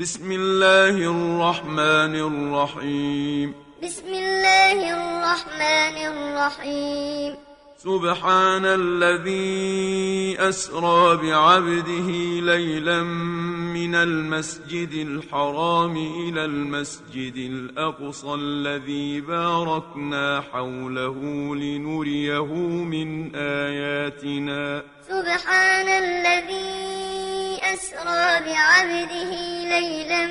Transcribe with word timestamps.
بسم 0.00 0.32
الله 0.32 0.96
الرحمن 1.12 2.14
الرحيم 2.16 3.52
بسم 3.82 4.08
الله 4.08 4.72
الرحمن 4.80 5.96
الرحيم 6.08 7.34
سبحان 7.76 8.64
الذي 8.64 9.68
أسرى 10.48 11.16
بعبده 11.16 12.10
ليلا 12.40 13.02
من 13.74 13.94
المسجد 13.94 14.92
الحرام 14.92 15.96
إلى 15.96 16.44
المسجد 16.44 17.36
الأقصى 17.36 18.34
الذي 18.34 19.20
باركنا 19.20 20.40
حوله 20.52 21.14
لنريه 21.56 22.54
من 22.64 23.36
آياتنا 23.36 24.82
سبحان 25.08 25.88
الذي 25.88 27.39
أسرى 27.74 28.40
بعبده 28.52 29.32
ليلا 29.78 30.26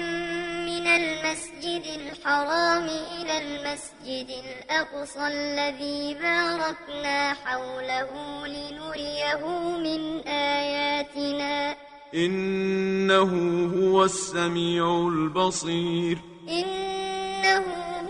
من 0.66 0.88
المسجد 0.88 1.84
الحرام 2.00 2.84
إلى 2.88 3.38
المسجد 3.38 4.28
الأقصى 4.46 5.28
الذي 5.28 6.14
باركنا 6.14 7.34
حوله 7.34 8.14
لنريه 8.48 9.48
من 9.78 10.28
آياتنا 10.28 11.76
إنه 12.16 13.32
هو 13.80 14.04
السميع 14.04 15.08
البصير 15.08 16.18
إنه 16.50 17.64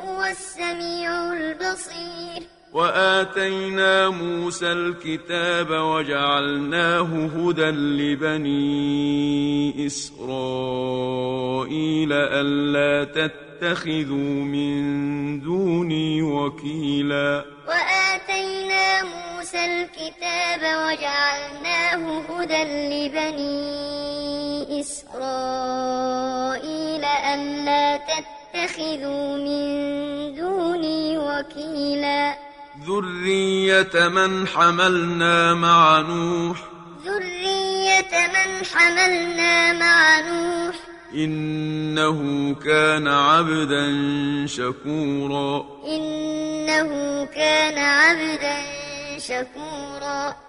هو 0.03 0.23
السميع 0.25 1.33
البصير 1.33 2.48
وآتينا 2.73 4.09
موسى 4.09 4.71
الكتاب 4.71 5.69
وجعلناه 5.71 7.29
هدى 7.37 7.65
لبني 7.71 9.85
إسرائيل 9.87 12.13
ألا 12.13 13.03
تتخذوا 13.03 14.43
من 14.53 15.41
دوني 15.41 16.21
وكيلا 16.21 17.45
وآتينا 17.67 19.03
موسى 19.03 19.65
الكتاب 19.65 20.61
وجعلناه 20.61 22.19
هدى 22.21 22.63
لبني 22.93 24.79
إسرائيل 24.81 27.03
ألا 27.05 27.97
تتخذوا 28.09 29.37
من 29.37 29.61
دوني 30.35 31.17
وكيلا 31.17 32.48
ذرية 32.87 34.07
من 34.07 34.47
حملنا 34.47 35.53
مع 35.53 35.99
نوح 35.99 36.57
ذرية 37.05 38.27
من 38.27 38.65
حملنا 38.65 39.73
مع 39.73 40.19
نوح 40.19 40.75
إنه 41.13 42.19
كان 42.55 43.07
عبدا 43.07 43.87
شكورا 44.45 45.65
إنه 45.87 47.25
كان 47.25 47.77
عبدا 47.77 48.57
شكورا 49.19 50.48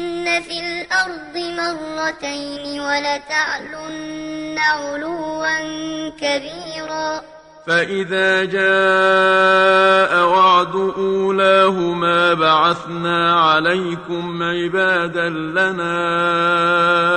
لتعلن 0.39 0.41
في 0.41 0.59
الأرض 0.59 1.37
مرتين 1.37 2.79
ولتعلن 2.79 4.57
علوا 4.59 6.09
كبيرا 6.09 7.21
فإذا 7.67 8.45
جاء 8.45 10.25
وعد 10.27 10.75
أولاهما 10.97 12.33
بعثنا 12.33 13.39
عليكم 13.41 14.43
عبادا 14.43 15.29
لنا 15.29 15.91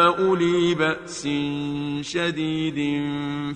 أولي 0.07 0.75
بأس 0.75 1.23
شديد 2.09 3.05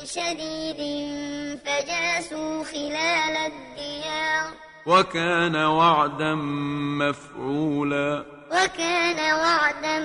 شديد 0.07 0.77
فجاسوا 1.67 2.65
خلال 2.65 3.53
الديار 3.53 4.49
وكان 4.87 5.57
وعدا 5.57 6.35
مفعولا 6.99 8.25
وكان 8.53 9.35
وعدا 9.35 9.99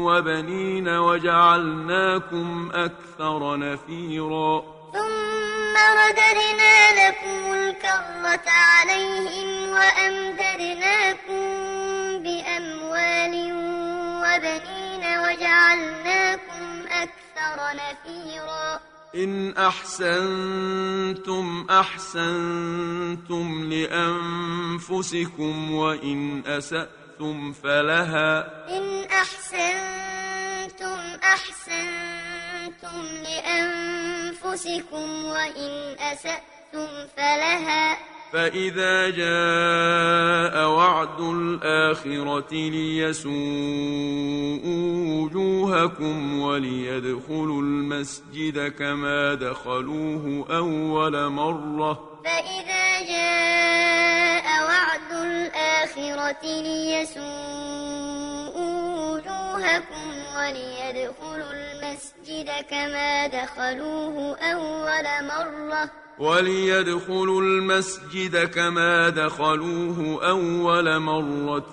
وبنين 0.05 0.89
وجعلناكم 0.89 2.71
أكثر 2.75 3.57
نفيراً 3.57 4.78
ثم 4.99 5.75
رددنا 5.77 7.09
لكم 7.09 7.41
الكرة 7.53 8.51
عليهم 8.51 9.69
وأمدرناكم 9.69 11.41
بأموال 12.23 13.35
وبنين 14.23 15.05
وجعلناكم 15.19 16.85
أكثر 16.91 17.57
نفيرا 17.81 18.69
إن 19.15 19.57
أحسنتم 19.57 21.67
أحسنتم 21.71 23.47
لأنفسكم 23.73 25.71
وإن 25.75 26.43
أسأتم 26.47 26.93
أحسنتم 27.19 27.53
فلها 27.53 28.49
إن 28.79 29.05
أحسنتم 29.11 31.19
أحسنتم 31.25 33.03
لأنفسكم 33.23 35.25
وإن 35.25 35.97
أسأتم 35.99 36.87
فلها 37.17 37.97
فإذا 38.33 39.11
جاء 39.11 40.69
وعد 40.69 41.21
الآخرة 41.21 42.53
ليسوءوا 42.53 43.39
وجوهكم 45.19 46.41
وليدخلوا 46.41 47.63
المسجد 47.63 48.69
كما 48.79 49.35
دخلوه 49.35 50.47
أول 50.57 51.29
مرة 51.29 52.21
فإذا 52.25 53.01
جاء 53.09 54.48
الآخرة 55.99 56.45
ليسوءوا 56.63 57.29
وجوهكم 59.09 60.07
وليدخلوا 60.39 61.53
المسجد 61.53 62.49
كما 62.71 63.27
دخلوه 63.27 64.37
أول 64.39 65.07
مرة 65.27 65.91
وليدخلوا 66.19 67.41
المسجد 67.43 68.37
كما 68.49 69.09
دخلوه 69.09 70.19
أول 70.31 70.99
مرة 70.99 71.69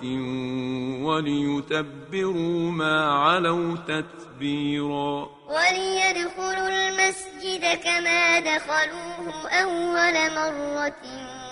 وليتبروا 1.06 2.70
ما 2.70 3.12
علوا 3.12 3.76
تتبيرا 3.88 5.30
وليدخلوا 5.48 6.68
المسجد 6.88 7.74
كما 7.84 8.40
دخلوه 8.40 9.48
أول 9.48 10.16
مرة 10.34 11.45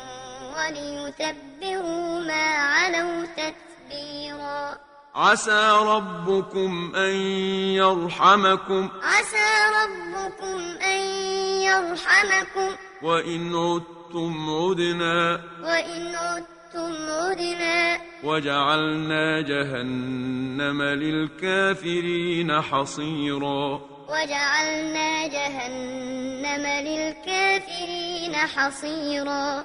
وليتبروا 0.58 2.20
ما 2.20 2.44
علوا 2.54 3.24
تتبيرا 3.26 4.78
عسى 5.14 5.72
ربكم 5.82 6.92
أن 6.96 7.16
يرحمكم 7.74 8.88
عسى 9.02 9.52
ربكم 9.84 10.60
أن 10.84 11.00
يرحمكم 11.62 12.76
وإن 13.02 13.46
عدتم 13.54 14.46
عدنا 14.50 15.40
وإن 15.62 16.14
عدتم 16.14 17.04
عدنا 17.10 18.00
وجعلنا 18.24 19.40
جهنم 19.40 20.82
للكافرين 20.82 22.62
حصيرا 22.62 23.80
وجعلنا 24.08 25.26
جهنم 25.26 26.66
للكافرين 26.88 28.34
حصيرا 28.36 29.64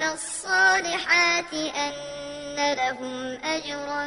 ويعملون 0.00 0.12
الصالحات 0.12 1.52
أن 1.54 2.74
لهم 2.74 3.38
أجرا 3.44 4.06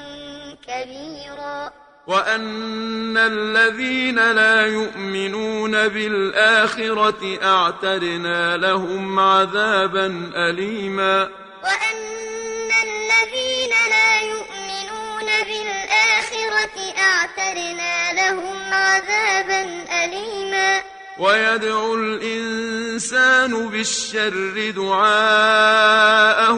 كبيرا 0.67 1.71
وأن 2.07 3.17
الذين 3.17 4.15
لا 4.31 4.61
يؤمنون 4.65 5.71
بالآخرة 5.71 7.39
أعترنا 7.43 8.57
لهم 8.57 9.19
عذابا 9.19 10.31
أليما 10.35 11.29
وأن 11.63 12.69
الذين 12.83 13.71
لا 13.89 14.21
يؤمنون 14.21 15.25
بالآخرة 15.47 16.97
أعترنا 16.97 18.13
لهم 18.13 18.73
عذابا 18.73 19.83
أليما 20.05 20.92
ويدعو 21.17 21.95
الإنسان 21.95 23.69
بالشر 23.69 24.71
دعاءه 24.75 26.55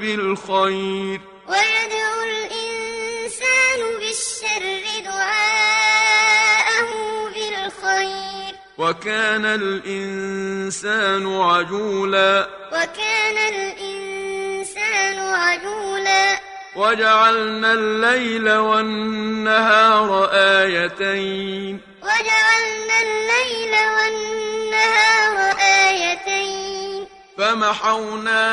بالخير 0.00 1.20
ويدعو 1.48 2.18
الإنسان 2.32 3.78
بالشر 3.98 5.00
دعاءه 5.04 6.90
بالخير 7.28 8.54
وكان 8.78 9.44
الإنسان 9.44 11.26
عجولا 11.26 12.48
وكان 12.68 13.36
الإنسان 13.54 15.18
عجولا 15.18 16.40
وجعلنا 16.76 17.72
الليل 17.72 18.50
والنهار 18.56 20.28
آيتين 20.32 21.87
وجعلنا 22.20 22.98
الليل 23.02 23.74
والنهار 23.94 25.56
آيتين 25.88 27.06
فمحونا 27.38 28.44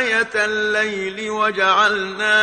آية 0.00 0.30
الليل 0.34 1.30
وجعلنا 1.30 2.36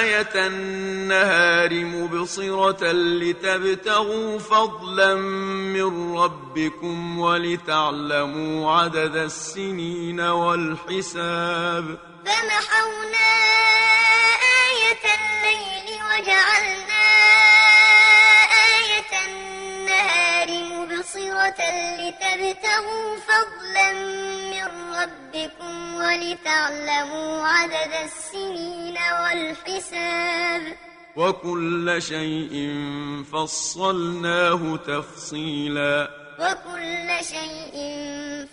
آية 0.00 0.30
النهار 0.46 1.74
مبصرة 1.74 2.92
لتبتغوا 2.92 4.38
فضلا 4.38 5.14
من 5.76 6.18
ربكم 6.18 7.18
ولتعلموا 7.20 8.72
عدد 8.80 9.16
السنين 9.16 10.20
والحساب 10.20 11.98
فمحونا 12.26 13.28
آية 14.68 15.06
الليل 15.16 15.86
وجعلنا 16.04 17.08
النهار 19.28 20.48
مبصرة 20.64 21.58
لتبتغوا 21.98 23.16
فضلا 23.16 23.92
من 24.52 24.64
ربكم 24.94 25.94
ولتعلموا 25.94 27.44
عدد 27.46 27.92
السنين 28.04 28.96
والحساب 29.22 30.62
وكل 31.16 31.96
شيء 31.98 32.74
فصلناه 33.32 34.76
تفصيلا 34.76 36.10
وكل 36.38 37.24
شيء 37.24 37.76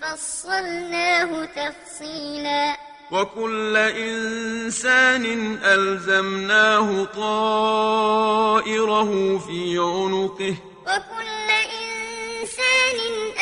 فصلناه 0.02 1.46
تفصيلا 1.46 2.95
وكل 3.12 3.78
إنسان 3.78 5.58
ألزمناه 5.64 7.04
طائره 7.04 9.38
في 9.38 9.78
عنقه 9.78 10.56
وكل 10.86 11.50
إنسان 11.82 13.00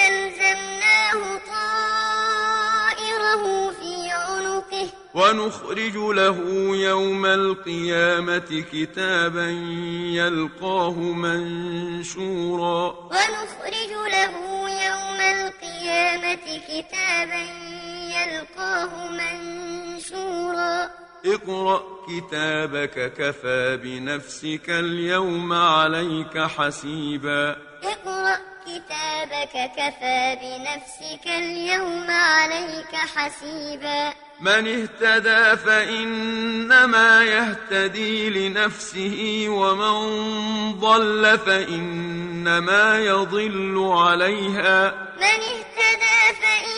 ألزمناه 0.09 1.21
طائره 1.37 3.69
في 3.71 3.91
عنقه 4.11 4.87
ونخرج 5.13 5.95
له 5.97 6.37
يوم 6.75 7.25
القيامة 7.25 8.63
كتابا 8.73 9.47
يلقاه 10.13 10.93
منشورا 10.99 12.85
ونخرج 12.91 13.91
له 14.11 14.33
يوم 14.85 15.19
القيامة 15.21 16.61
كتابا 16.67 17.43
يلقاه 17.43 17.62
فيلقاه 18.25 19.11
منشورا 19.11 20.89
اقرأ 21.25 21.83
كتابك 22.09 23.13
كفى 23.17 23.79
بنفسك 23.83 24.69
اليوم 24.69 25.53
عليك 25.53 26.37
حسيبا 26.37 27.49
اقرأ 27.83 28.37
كتابك 28.65 29.71
كفى 29.77 30.37
بنفسك 30.41 31.27
اليوم 31.27 32.05
عليك 32.11 32.95
حسيبا 32.95 34.13
من 34.41 34.67
اهتدى 34.81 35.57
فإنما 35.57 37.23
يهتدي 37.23 38.29
لنفسه 38.29 39.45
ومن 39.49 39.99
ضل 40.79 41.39
فإنما 41.45 42.99
يضل 42.99 43.91
عليها 43.97 44.91
من 45.17 45.23
اهتدى 45.23 46.39
فإنما 46.41 46.72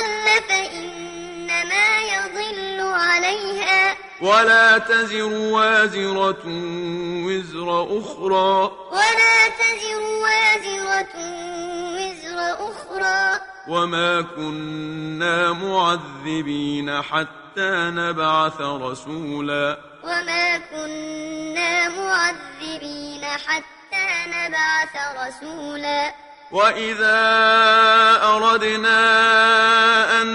ضل 0.00 0.42
فإنما 0.48 1.98
يضل 2.00 2.80
عليها 2.92 3.96
ولا 4.20 4.78
تزر 4.78 5.24
وازرة 5.32 6.42
وزر 7.26 7.98
أخرى 7.98 8.72
ولا 8.92 9.38
تزر 9.60 10.00
وازرة 10.22 11.16
وزر 11.96 12.68
أخرى 12.70 13.40
وما 13.68 14.22
كنا 14.22 15.52
معذبين 15.52 17.02
حتى 17.02 17.72
نبعث 17.96 18.60
رسولا 18.60 19.78
وما 20.04 20.58
كنا 20.58 21.88
معذبين 21.88 23.24
حتى 23.46 24.24
نبعث 24.26 24.96
رسولا 25.16 26.14
وإذا 26.52 27.20
أردنا 28.22 29.12
أن 30.22 30.26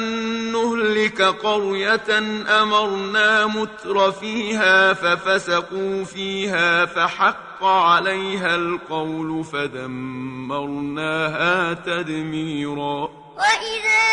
نهلك 0.51 1.21
قرية 1.21 2.17
أمرنا 2.61 3.45
متر 3.47 4.11
فيها 4.11 4.93
ففسقوا 4.93 6.03
فيها 6.03 6.85
فحق 6.85 7.63
عليها 7.63 8.55
القول 8.55 9.43
فدمرناها 9.53 11.73
تدميرا 11.73 13.09
وإذا 13.35 14.05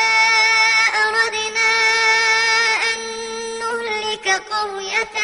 أردنا 1.03 1.71
أن 2.93 2.99
نهلك 3.61 4.27
قرية 4.27 5.17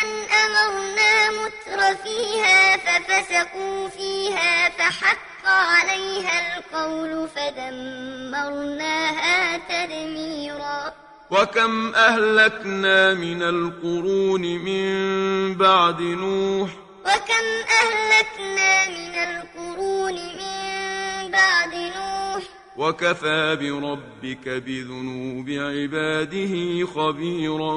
أمرنا 0.46 1.12
متر 1.30 1.78
فيها 2.04 2.60
ففسقوا 2.76 3.78
فيها 3.88 4.70
فحق 4.70 5.37
عليها 5.48 6.58
القول 6.58 7.28
فدمرناها 7.28 9.56
تدميرا 9.58 10.92
وكم 11.30 11.94
أهلكنا 11.94 13.14
من 13.14 13.42
القرون 13.42 14.40
من 14.42 14.86
بعد 15.54 16.00
نوح 16.00 16.70
وكم 17.04 17.44
أهلكنا 17.82 18.88
من 18.88 19.14
القرون 19.14 20.14
من 20.14 21.28
بعد 21.30 21.74
نوح 21.74 22.42
وكفى 22.76 23.56
بربك 23.60 24.48
بذنوب 24.48 25.48
عباده 25.50 26.86
خبيرا 26.94 27.76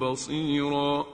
بصيرا 0.00 1.13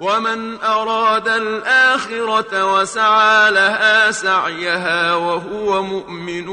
ومن 0.00 0.62
أراد 0.62 1.28
الآخرة 1.28 2.74
وسعى 2.74 3.50
لها 3.50 4.10
سعيها 4.10 5.14
وهو 5.14 5.82
مؤمن 5.82 6.48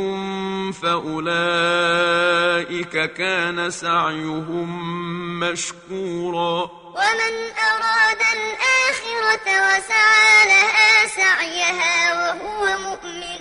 فأولئك 0.71 3.13
كان 3.13 3.69
سعيهم 3.71 4.99
مشكورا 5.39 6.69
ومن 6.95 7.33
أراد 7.69 8.21
الآخرة 8.33 9.47
وسعى 9.47 10.47
لها 10.47 11.07
سعيها 11.07 12.13
وهو 12.13 12.77
مؤمن 12.77 13.35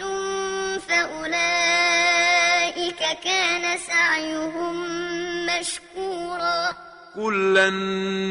فأولئك 0.89 3.19
كان 3.25 3.79
سعيهم 3.79 4.75
مشكورا 5.47 6.94
كلا 7.14 7.71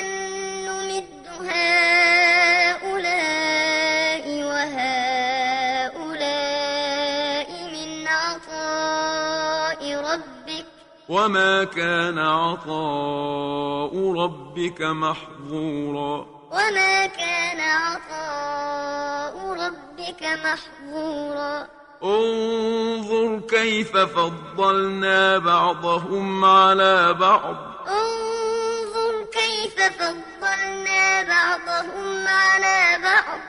نمد 0.67 1.07
هؤلاء 1.27 4.27
وهؤلاء 4.51 7.49
من 7.75 8.07
عطاء 8.07 9.93
ربك 9.95 10.65
وما 11.09 11.63
كان 11.63 12.17
عطاء 12.19 14.13
ربك 14.13 14.81
محظوراً 14.81 16.40
وما 16.71 17.05
كان 17.05 17.59
عطاء 17.59 19.53
ربك 19.65 20.23
محظورا 20.23 21.67
انظر 22.03 23.39
كيف 23.47 23.97
فضلنا 23.97 25.37
بعضهم 25.37 26.45
على 26.45 27.13
بعض 27.13 27.55
انظر 27.87 29.23
كيف 29.31 29.93
فضلنا 29.99 31.23
بعضهم 31.23 32.27
على 32.27 32.97
بعض 33.03 33.39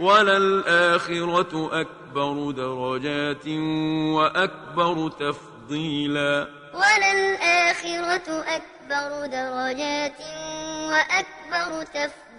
وللآخرة 0.00 1.80
أكبر 1.80 2.50
درجات 2.50 3.48
وأكبر 4.16 5.08
تفضيلا 5.10 6.48
وللآخرة 6.74 8.28
أكبر 8.48 9.26
درجات 9.26 10.20
وأكبر 10.90 11.82
تفضيلا 11.82 12.31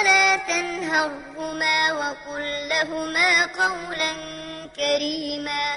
ولا 0.00 0.36
تنهرهما 0.36 1.92
وقل 1.92 2.68
لهما 2.68 3.46
قولا 3.46 4.12
كريما 4.76 5.76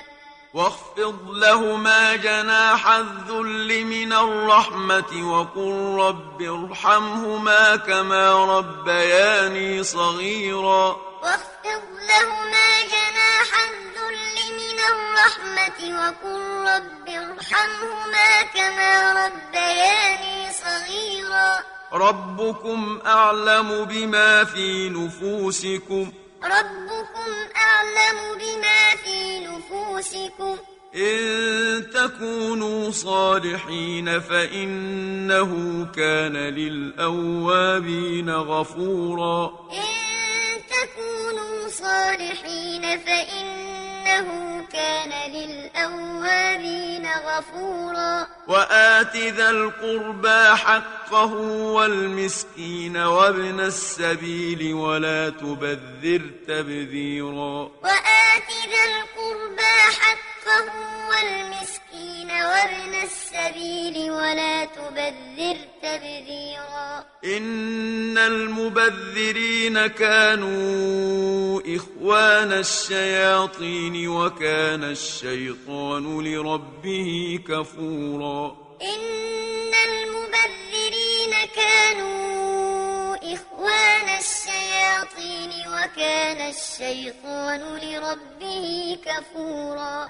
واخفض 0.53 1.29
لهما 1.29 2.15
جناح 2.15 2.87
الذل 2.87 3.85
من 3.85 4.13
الرحمة 4.13 5.31
وقل 5.31 5.97
رب 6.07 6.41
ارحمهما 6.41 7.75
كما 7.75 8.31
ربياني 8.57 9.83
صغيرا 9.83 10.97
واخفض 11.23 11.83
لهما 12.09 12.69
جناح 12.81 13.49
الذل 13.69 14.55
من 14.59 14.79
الرحمة 14.93 15.85
وقل 15.99 16.69
رب 16.75 17.09
ارحمهما 17.09 18.41
كما 18.53 19.13
ربياني 19.13 20.51
صغيرا 20.53 21.78
ربكم 21.93 22.99
أعلم 23.05 23.85
بما 23.85 24.43
في 24.43 24.89
نفوسكم 24.89 26.11
ربكم 26.43 27.31
أعلم 27.55 28.17
بما 28.39 28.95
في 29.03 29.39
نفوسكم 29.47 30.57
إن 30.95 31.83
تكونوا 31.93 32.91
صالحين 32.91 34.19
فإنه 34.19 35.51
كان 35.95 36.33
للأوابين 36.33 38.29
غفورا 38.29 39.45
إن 39.71 40.61
تكونوا 40.69 41.67
صالحين 41.67 42.99
فإن 42.99 43.69
إنه 44.17 44.65
كان 44.73 45.31
للأوابين 45.31 47.07
غفورا 47.25 48.27
وآت 48.47 49.15
ذا 49.17 49.49
القربى 49.49 50.57
حقه 50.57 51.33
والمسكين 51.73 52.97
وابن 52.97 53.59
السبيل 53.59 54.73
ولا 54.73 55.29
تبذر 55.29 56.21
تبذيرا 56.47 57.69
وآت 57.83 58.49
ذا 58.71 58.85
القربى 58.93 59.95
حقه 59.99 60.38
حقه 60.45 60.71
والمسكين 61.09 62.31
وابن 62.31 63.03
السبيل 63.03 64.11
ولا 64.11 64.65
تبذر 64.65 65.57
تبذيرا 65.81 67.05
إن 67.25 68.17
المبذرين 68.17 69.87
كانوا 69.87 71.61
إخوان 71.75 72.51
الشياطين 72.53 74.07
وكان 74.07 74.83
الشيطان 74.83 76.21
لربه 76.27 77.39
كفورا 77.47 78.57
إن 78.81 79.71
المبذرين 79.89 81.35
كانوا 81.55 83.15
إخوان 83.33 84.17
الشياطين 84.19 85.49
وكان 85.67 86.49
الشيطان 86.49 87.61
لربه 87.81 88.97
كفورا 89.05 90.09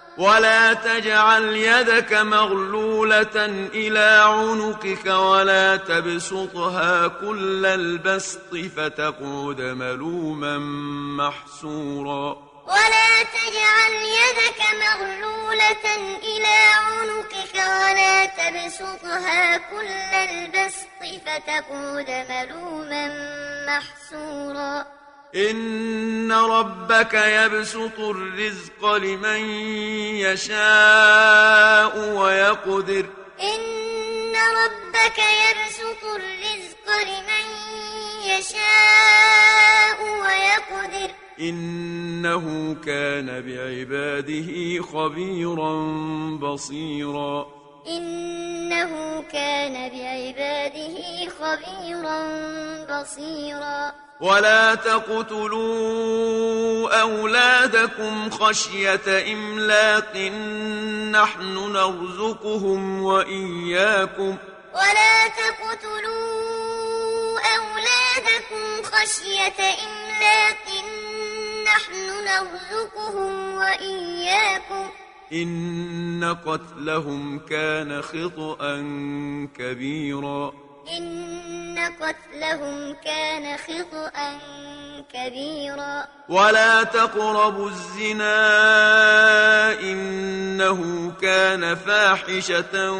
ولا 0.17 0.73
تجعل 0.73 1.43
يدك 1.43 2.13
مغلولة 2.13 3.45
إلى 3.73 4.23
عنقك 4.27 5.05
ولا 5.05 5.75
تبسطها 5.75 7.07
كل 7.07 7.65
البسط 7.65 8.55
فتقعد 8.77 9.61
ملوما 9.61 10.57
محسورا 11.25 12.51
ولا 12.67 13.23
تجعل 13.23 13.91
يدك 13.91 14.61
مغلولة 14.83 16.15
إلى 16.17 16.67
عنقك 16.77 17.55
ولا 17.55 18.25
تبسطها 18.25 19.57
كل 19.57 19.87
البسط 20.29 21.21
فتقعد 21.25 22.09
ملوما 22.29 23.07
محسورا 23.67 25.00
إن 25.35 26.31
ربك 26.31 27.13
يبسط 27.13 27.99
الرزق 27.99 28.93
لمن 28.95 29.41
يشاء 30.19 32.13
ويقدر 32.21 33.05
إن 33.41 34.35
ربك 34.35 35.17
يبسط 35.41 36.03
الرزق 36.03 36.85
لمن 37.03 37.45
يشاء 38.27 40.03
ويقدر 40.21 41.11
إنه 41.39 42.75
كان 42.85 43.25
بعباده 43.41 44.83
خبيرا 44.83 45.73
بصيرا 46.41 47.60
إنه 47.87 49.23
كان 49.33 49.73
بعباده 49.89 51.29
خبيرا 51.41 52.21
بصيرا 52.99 53.93
ولا 54.21 54.75
تقتلوا 54.75 57.01
أولادكم 57.01 58.29
خشية 58.29 59.33
إملاق 59.33 60.17
نحن 61.21 61.41
نرزقهم 61.71 63.03
وإياكم 63.03 64.35
ولا 64.73 65.27
تقتلوا 65.27 66.59
أولادكم 67.39 68.83
خشية 68.83 69.59
إملاق 69.61 70.67
نحن 71.73 72.09
نرزقهم 72.25 73.55
وإياكم 73.57 74.91
إن 75.33 76.37
قتلهم 76.45 77.39
كان 77.39 78.01
خطأ 78.01 78.75
كبيرا 79.57 80.53
إن 80.97 81.75
قتلهم 82.01 82.93
كان 83.05 83.57
خطأ 83.57 84.39
كبيرا 85.13 86.05
ولا 86.29 86.83
تقربوا 86.83 87.69
الزنا 87.69 88.41
إنه 89.79 91.11
كان 91.21 91.75
فاحشة 91.75 92.91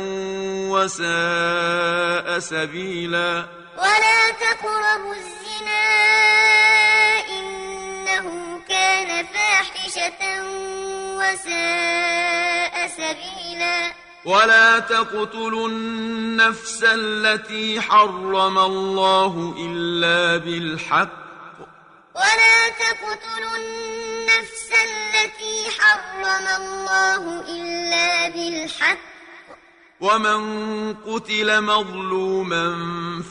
وساء 0.71 2.39
سبيلا 2.39 3.43
ولا 3.77 4.31
تقربوا 4.31 5.13
الزنا 5.13 6.17
إنه 7.29 8.57
كان 8.69 9.25
فاحشة 9.25 10.43
وساء 10.43 10.70
وساء 11.21 12.87
سبيلا 12.87 13.93
ولا 14.25 14.79
تقتلوا 14.79 15.67
النفس 15.69 16.83
التي 16.87 17.81
حرم 17.81 18.57
الله 18.57 19.55
إلا 19.59 20.37
بالحق 20.37 21.09
ولا 22.15 22.69
تقتلوا 22.69 23.55
النفس 23.57 24.69
التي 24.85 25.81
حرم 25.81 26.47
الله 26.61 27.41
إلا 27.49 28.29
بالحق 28.29 29.10
ومن 30.01 30.43
قتل 31.05 31.61
مظلوما 31.63 32.65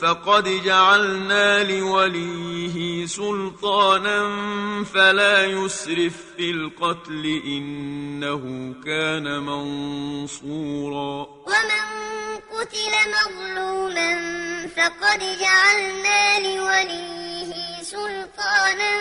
فقد 0.01 0.43
جعلنا 0.63 1.63
لوليه 1.63 3.05
سلطانا 3.05 4.19
فلا 4.93 5.45
يسرف 5.45 6.13
في 6.37 6.51
القتل 6.51 7.41
إنه 7.45 8.73
كان 8.85 9.41
منصورا 9.45 11.27
ومن 11.47 11.81
قتل 12.59 12.93
مظلوما 13.07 14.11
فقد 14.67 15.19
جعلنا 15.19 16.39
لوليه 16.39 17.81
سلطانا 17.81 18.95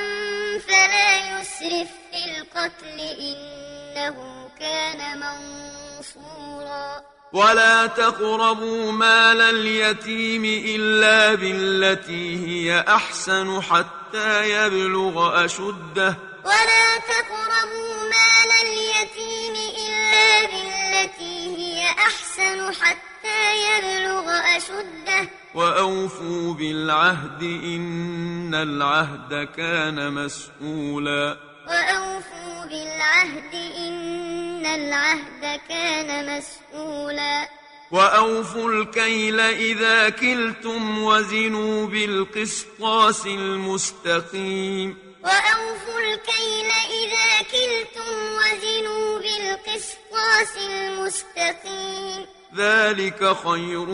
فلا 0.59 1.41
يسرف 1.41 1.89
في 2.11 2.19
القتل 2.31 2.99
إنه 3.21 4.49
كان 4.61 5.21
منصورا 5.21 7.03
ولا 7.33 7.87
تقربوا 7.87 8.93
مال 8.93 9.41
اليتيم 9.41 10.45
إلا 10.45 11.35
بالتي 11.35 12.47
هي 12.47 12.85
أحسن 12.89 13.61
حتى 13.63 14.51
يبلغ 14.51 15.45
أشده 15.45 16.17
ولا 16.45 16.89
تقربوا 16.99 17.95
مال 18.03 18.51
اليتيم 18.69 19.55
إلا 19.87 20.47
بالتي 20.47 21.57
هي 21.57 21.87
أحسن 21.91 22.71
حتى 22.81 23.57
يبلغ 23.57 24.25
أشده 24.57 25.29
وأوفوا 25.55 26.55
بالعهد 26.55 27.43
إن 27.43 28.55
العهد 28.55 29.49
كان 29.57 30.13
مسؤولا 30.13 31.37
وأوفوا 31.69 32.65
بالعهد 32.65 33.55
إن 33.55 34.67
العهد 34.67 35.61
كان 35.69 36.37
مسؤولا 36.39 36.60
مَسْئُولًا 36.75 37.49
وأوفوا 37.91 38.71
الكيل 38.71 39.41
إذا 39.41 40.09
كلتم 40.09 41.03
وزنوا 41.03 41.87
بالقسطاس 41.87 43.27
المستقيم 43.27 44.97
وأوفوا 45.25 46.01
الكيل 46.01 46.71
إذا 47.03 47.43
كلتم 47.43 48.13
وزنوا 48.15 49.19
بالقسطاس 49.19 50.57
المستقيم 50.57 52.27
ذلك 52.57 53.37
خير 53.49 53.89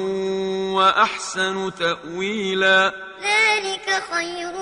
وأحسن 0.77 1.75
تأويلا 1.75 2.95
ذلك 3.21 4.03
خير 4.11 4.57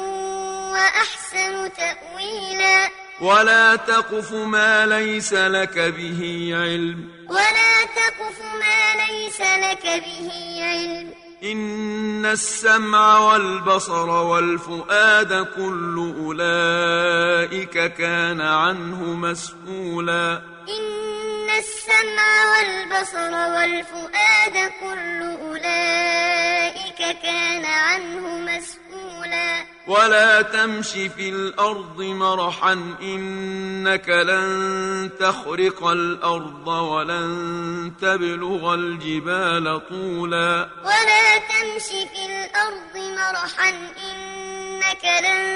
وأحسن 0.73 1.73
تأويلا 1.73 2.91
ولا 3.21 3.77
تقف 3.77 4.33
ما 4.33 4.87
ليس 4.87 5.33
لك 5.33 5.79
به 5.79 6.51
علم 6.55 7.09
ولا 7.31 7.83
تقف 7.85 8.39
ما 8.43 9.05
ليس 9.07 9.41
لك 9.41 9.83
به 9.87 10.31
علم 10.63 11.15
إن 11.43 12.27
السمع 12.27 13.19
والبصر 13.19 14.09
والفؤاد 14.09 15.33
كل 15.57 16.15
أولئك 16.21 17.93
كان 17.95 18.41
عنه 18.41 19.03
مسؤولا 19.05 20.33
إن 20.69 21.51
السمع 21.59 22.31
والبصر 22.51 23.33
والفؤاد 23.57 24.71
كل 24.81 25.37
أولئك 25.43 27.19
كان 27.23 27.65
عنه 27.65 28.39
مسؤولا 28.39 29.74
ولا 29.87 30.43
تمشي 30.43 31.09
في 31.09 31.29
الأرض 31.29 32.03
مرحا 32.03 32.73
إنك 33.03 34.09
لن 34.09 35.11
تخرق 35.21 35.87
الأرض 35.87 36.69
ولن 36.69 37.93
تبلغ 38.01 38.75
الجبال 38.75 39.89
طولا 39.89 40.69
ولا 40.85 41.39
تمشي 41.39 42.09
في 42.09 42.23
الأرض 42.33 42.97
مرحا 43.15 43.69
إنك 44.11 45.05
لن 45.25 45.53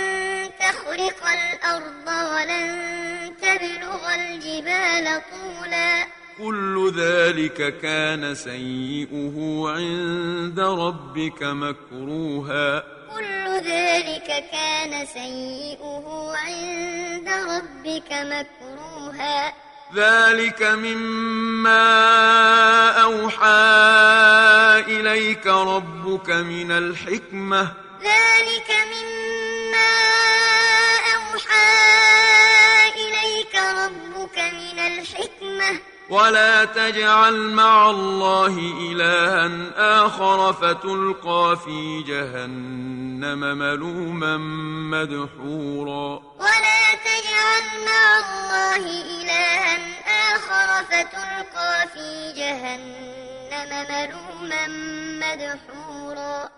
تخرق 0.61 1.27
الأرض 1.27 2.33
ولن 2.33 2.69
تبلغ 3.43 4.15
الجبال 4.15 5.23
طولا 5.31 6.07
كل 6.39 6.93
ذلك 6.97 7.79
كان 7.81 8.35
سيئه 8.35 9.63
عند 9.77 10.61
ربك 10.61 11.43
مكروها 11.43 12.98
كل 13.11 13.69
ذلك 13.69 14.45
كان 14.53 15.07
سيئه 15.07 16.33
عند 16.37 17.29
ربك 17.29 18.13
مكروها 18.13 19.55
ذلك 19.95 20.63
مما 20.63 21.97
أوحى 23.03 23.65
إليك 24.93 25.47
ربك 25.47 26.29
من 26.31 26.71
الحكمة 26.71 27.73
ذلك 28.03 28.71
مما 28.71 29.99
أوحى 31.17 31.77
إليك 32.97 33.55
ربك 33.55 34.39
من 34.39 34.79
الحكمة 34.79 35.81
ولا 36.11 36.65
تجعل 36.65 37.51
مع 37.51 37.91
الله 37.91 38.59
إلها 38.93 39.49
آخر 40.07 40.53
فتلقى 40.53 41.57
في 41.65 42.03
جهنم 42.07 43.41
ملوما 43.59 44.37
مدحورا 44.91 46.23
ولا 46.39 46.89
تجعل 47.09 47.85
مع 47.87 48.17
الله 48.19 48.87
إلها 48.87 49.79
آخر 50.37 50.85
فتلقى 50.85 51.89
في 51.95 52.33
جهنم 52.37 53.49
ملوما 53.71 54.67
مدحورا 55.21 56.58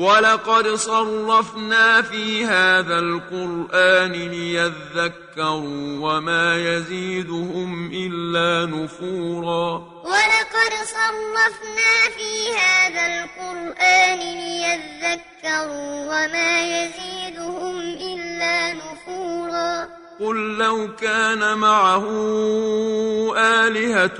ولقد 0.00 0.68
صرفنا 0.68 2.02
في 2.02 2.44
هذا 2.44 2.98
القرآن 2.98 4.12
ليذكروا 4.12 6.00
وما 6.00 6.56
يزيدهم 6.56 7.90
إلا 7.94 8.66
نفورا 8.76 9.78
ولقد 10.04 10.72
صرفنا 10.94 11.94
في 12.16 12.52
هذا 12.56 13.06
القرآن 13.24 14.18
ليذكروا 14.18 16.04
وما 16.04 16.84
يزيدهم 16.84 17.78
إلا 17.80 18.72
نفورا 18.72 19.88
قل 20.20 20.56
لو 20.56 20.88
كان 21.02 21.58
معه 21.58 22.04
آلهة 23.38 24.16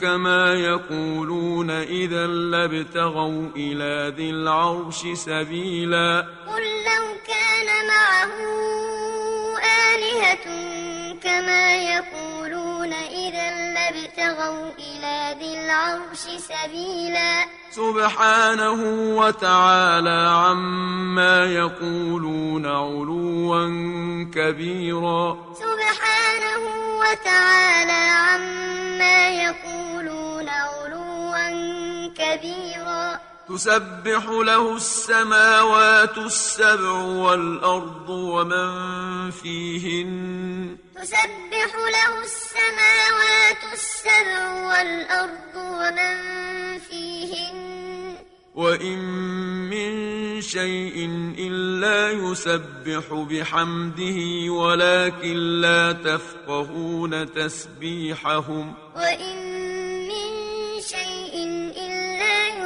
كما 0.00 0.54
يقولون 0.54 1.70
إذا 1.70 2.26
لابتغوا 2.26 3.48
إلى 3.56 4.12
ذي 4.16 4.30
العرش 4.30 5.06
سبيلا 5.14 6.26
قل 6.46 6.62
لو 6.62 7.14
كان 7.26 7.88
معه 7.88 8.40
آلهة 9.88 10.44
كما 11.22 11.76
يقولون 11.76 12.33
يَقُولُونَ 12.84 12.92
إذا 12.92 13.72
لابتغوا 13.72 14.70
إلى 14.78 15.34
ذي 15.40 15.60
العرش 15.64 16.18
سبيلا 16.40 17.44
سبحانه 17.70 18.80
وتعالى 19.16 20.28
عما 20.34 21.44
يقولون 21.46 22.66
علوا 22.66 23.64
كبيرا 24.34 25.52
سبحانه 25.54 26.60
وتعالى 26.84 28.10
عما 28.20 29.28
يقولون 29.30 30.48
علوا 30.48 31.34
كبيرا 32.14 33.20
تسبح 33.48 34.24
له 34.28 34.76
السماوات 34.76 36.18
السبع 36.18 36.90
والأرض 36.92 38.08
ومن 38.08 38.68
فيهن 39.30 40.76
تسبح 41.02 41.70
له 41.92 42.22
السماوات 42.22 43.62
السبع 43.72 44.52
والأرض 44.68 45.54
ومن 45.54 46.14
فيهن 46.78 47.64
وإن 48.54 48.98
من 49.70 49.94
شيء 50.40 50.94
إلا 51.38 52.10
يسبح 52.10 53.14
بحمده 53.30 54.50
ولكن 54.52 55.36
لا 55.60 55.92
تفقهون 55.92 57.32
تسبيحهم 57.34 58.74
وإن 58.96 59.54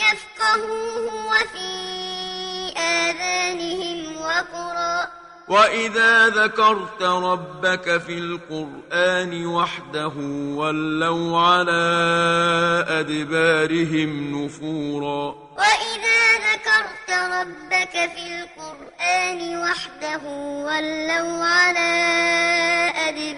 يفقهوه 0.00 1.26
وفي 1.28 1.72
آذانهم 2.78 4.16
وقرا 4.16 5.06
وإذا 5.48 6.28
ذكرت 6.28 7.02
ربك 7.02 7.98
في 7.98 8.18
القرآن 8.18 9.46
وحده 9.46 10.12
ولوا 10.56 11.40
على 11.40 11.84
أدبارهم 12.88 14.44
نفورا 14.44 15.34
وإذا 15.58 16.34
ذكرت 16.34 17.10
ربك 17.10 18.10
في 18.16 18.42
القرآن 18.44 19.62
وحده 19.62 20.20
ولوا 20.64 21.44
على 21.44 21.90
أدبارهم 23.08 23.29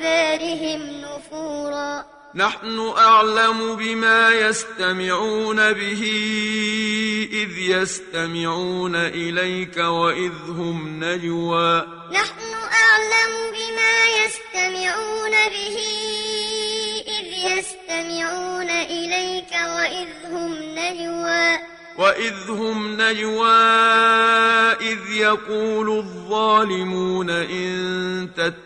نحن 2.35 2.93
أعلم 2.99 3.77
بما 3.77 4.31
يستمعون 4.31 5.73
به 5.73 6.03
إذ 7.33 7.59
يستمعون 7.59 8.97
إليك 8.97 9.77
وإذ 9.77 10.33
هم 10.49 11.05
نجوى 11.05 11.77
نحن 12.13 12.53
أعلم 12.73 13.33
بما 13.53 13.97
يستمعون 14.25 15.31
به 15.31 15.79
إذ 17.07 17.59
يستمعون 17.59 18.71
إليك 18.71 19.53
وإذ 19.53 20.33
هم 20.33 20.55
نجوى 20.75 21.59
وإذ 21.99 22.35
هم 22.51 23.01
نجوى 23.01 23.63
إذ 24.93 25.13
يقول 25.13 25.99
الظالمون 25.99 27.31
إن 27.31 28.29
تت 28.37 28.62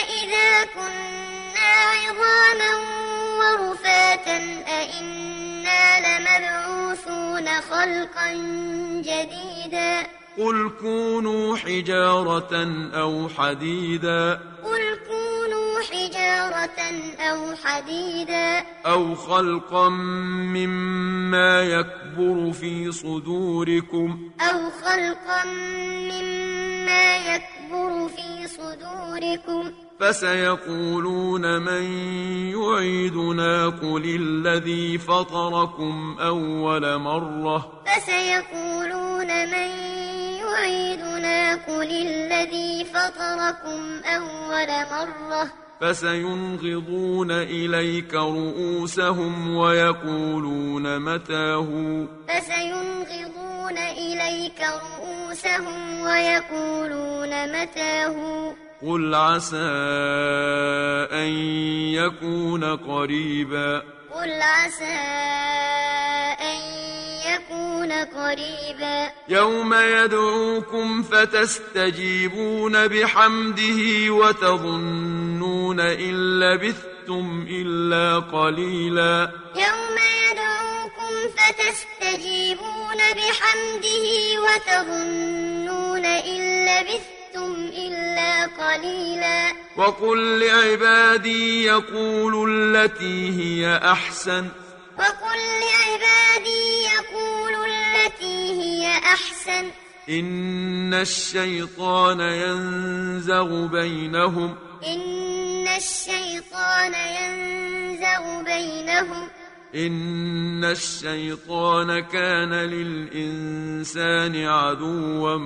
أئذا 0.00 0.64
كنا 0.64 1.90
عظاما 1.92 2.74
ورفاتا 3.40 4.36
أئنا 4.80 5.43
إِنَّا 5.66 6.16
لَمَبْعُوثُونَ 6.18 7.60
خَلْقًا 7.60 8.32
جَدِيدًا 9.00 10.06
قُلْ 10.38 10.70
كُونُوا 10.80 11.56
حِجَارَةً 11.56 12.64
أَوْ 12.94 13.28
حَدِيدًا 13.28 14.32
قُلْ 14.64 14.82
كُونُوا 15.08 15.80
حِجَارَةً 15.90 16.80
أَوْ 17.20 17.54
حَدِيدًا 17.64 18.64
أَوْ 18.86 19.14
خَلْقًا 19.14 19.88
مِّمَّا 20.54 21.62
يَكْبُرُ 21.62 22.52
فِي 22.52 22.92
صُدُورِكُمْ 22.92 24.30
أَوْ 24.40 24.70
خَلْقًا 24.70 25.44
مِّمَّا 26.12 27.34
يكبر 27.34 27.53
يكبر 27.64 28.08
في 28.08 28.46
صدوركم 28.48 29.70
فسيقولون 30.00 31.58
من 31.60 31.82
يعيدنا 32.52 33.66
قل 33.68 34.04
الذي 34.20 34.98
فطركم 34.98 36.16
أول 36.20 36.98
مرة 36.98 37.82
فسيقولون 37.86 39.26
من 39.26 39.68
يعيدنا 40.40 41.54
قل 41.56 41.90
الذي 41.90 42.84
فطركم 42.84 44.00
أول 44.06 44.66
مرة 44.90 45.63
فسينغضون 45.84 47.30
إليك 47.30 48.14
رؤوسهم 48.14 49.56
ويقولون 49.56 50.98
متاه 50.98 51.68
فسينغضون 52.28 53.78
إليك 53.78 54.60
رؤوسهم 54.60 56.00
ويقولون 56.00 57.60
متاه 57.62 58.16
قل 58.82 59.14
عسى 59.14 59.56
أن 61.12 61.28
يكون 61.94 62.64
قريبا 62.64 63.78
قل 64.14 64.32
عسى 64.42 64.94
أن 66.44 66.63
يكون 67.54 67.92
قريبا 67.92 69.10
يوم 69.28 69.74
يدعوكم 69.74 71.02
فتستجيبون 71.02 72.88
بحمده 72.88 74.10
وتظنون 74.10 75.80
إن 75.80 76.40
لبثتم 76.40 77.46
إلا 77.50 78.18
قليلا 78.18 79.30
يوم 79.56 79.96
يدعوكم 80.30 81.12
فتستجيبون 81.36 82.98
بحمده 82.98 84.06
وتظنون 84.40 86.04
إن 86.04 86.66
لبثتم 86.66 87.70
إلا 87.76 88.46
قليلا 88.46 89.52
وقل 89.76 90.40
لعبادي 90.46 91.64
يقول 91.64 92.46
التي 92.50 93.38
هي 93.40 93.76
أحسن 93.76 94.46
وقل 94.98 95.38
لعبادي 95.60 96.84
يقولوا 96.94 97.66
التي 97.66 98.62
هي 98.62 98.90
أحسن 98.98 99.70
إن 100.08 100.94
الشيطان 100.94 102.20
ينزغ 102.20 103.66
بينهم 103.66 104.56
إن 104.86 105.68
الشيطان 105.76 106.92
ينزغ 106.94 108.42
بينهم 108.44 109.28
إن 109.74 110.64
الشيطان 110.64 112.00
كان 112.00 112.52
للإنسان 112.52 114.44
عدوا 114.44 115.36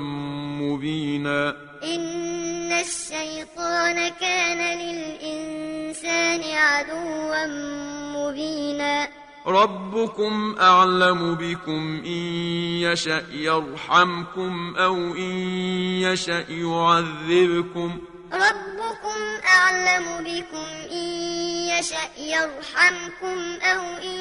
مبينا 0.60 1.48
إن 1.84 2.72
الشيطان 2.72 4.08
كان 4.08 4.78
للإنسان 4.78 6.40
عدوا 6.44 7.46
مبينا 8.16 9.08
ربكم 9.48 10.54
أعلم 10.60 11.34
بكم 11.34 12.00
إن 12.06 12.22
يشأ 12.86 13.24
يرحمكم 13.30 14.74
أو 14.76 14.94
إن 14.94 15.36
يشأ 16.02 16.44
يعذبكم 16.48 17.98
ربكم 18.32 19.20
أعلم 19.46 20.04
بكم 20.24 20.92
إن 20.92 21.08
يشأ 21.78 22.18
يرحمكم 22.18 23.38
أو 23.62 23.80
إن 24.02 24.20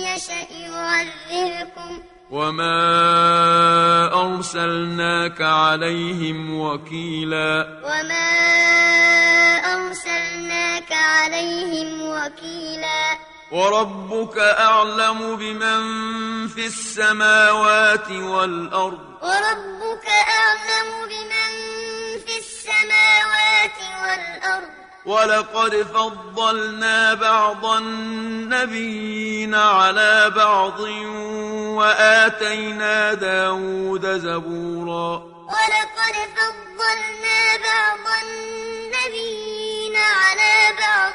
يشأ 0.00 0.48
يعذبكم 0.52 2.02
وما 2.30 2.84
أرسلناك 4.24 5.42
عليهم 5.42 6.60
وكيلا 6.60 7.80
وما 7.84 8.34
أرسلناك 9.76 10.92
عليهم 10.92 12.02
وكيلا 12.02 13.33
وربك 13.54 14.38
أعلم 14.38 15.36
بمن 15.36 15.82
في 16.48 16.66
السماوات 16.66 18.10
والأرض 18.10 18.98
وربك 19.22 20.08
أعلم 20.28 21.06
بمن 21.08 21.52
في 22.26 22.38
السماوات 22.38 23.78
والأرض 24.02 24.68
ولقد 25.06 25.86
فضلنا 25.94 27.14
بعض 27.14 27.66
النبيين 27.66 29.54
على 29.54 30.30
بعض 30.36 30.80
وآتينا 31.78 33.14
داود 33.14 34.06
زبورا 34.18 35.16
ولقد 35.44 36.16
فضلنا 36.36 37.56
بعض 37.56 38.24
النبيين 38.24 39.96
على 39.96 40.76
بعض 40.80 41.14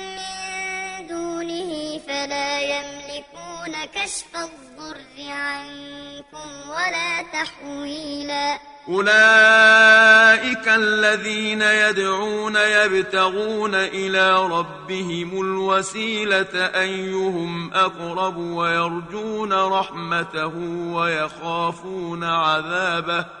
دونه 1.11 1.97
فلا 2.07 2.61
يملكون 2.61 3.85
كشف 3.95 4.25
الضر 4.35 5.31
عنكم 5.31 6.69
ولا 6.69 7.21
تحويلا 7.33 8.59
أولئك 8.89 10.67
الذين 10.67 11.61
يدعون 11.61 12.55
يبتغون 12.55 13.75
إلى 13.75 14.43
ربهم 14.47 15.41
الوسيلة 15.41 16.49
أيهم 16.65 17.73
أقرب 17.73 18.37
ويرجون 18.37 19.53
رحمته 19.53 20.53
ويخافون 20.93 22.23
عذابه 22.23 23.40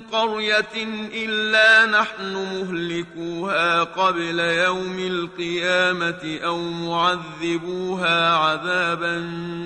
قرية 0.00 0.76
إلا 1.14 1.86
نحن 2.00 2.32
مهلكوها 2.34 3.82
قبل 3.84 4.38
يوم 4.40 4.98
القيامة 4.98 6.38
أو 6.44 6.56
معذبوها 6.58 8.34
عذابا 8.36 9.14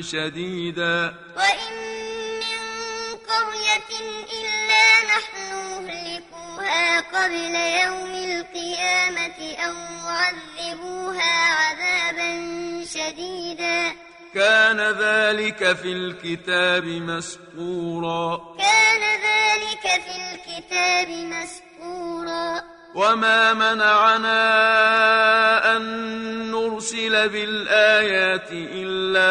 شديدا 0.04 1.14
وإن 1.36 1.78
من 2.38 3.16
قرية 3.30 3.90
إلا 4.38 5.04
نحن 5.04 5.54
مهلكوها 5.84 7.00
قبل 7.00 7.54
يوم 7.84 8.12
القيامة 8.30 9.54
أو 9.64 9.72
معذبوها 10.04 11.32
عذابا 11.48 12.32
شديدا 12.84 14.07
كان 14.34 14.80
ذلك 14.80 15.76
في 15.76 15.92
الكتاب 15.92 16.84
مسطورا 16.84 18.54
كان 18.58 19.02
ذلك 19.24 20.02
في 20.02 20.14
الكتاب 20.22 21.08
مسطورا 21.08 22.62
وما 22.94 23.52
منعنا 23.54 24.36
أن 25.76 25.82
نرسل 26.50 27.28
بالآيات 27.28 28.44
إلا 28.52 29.28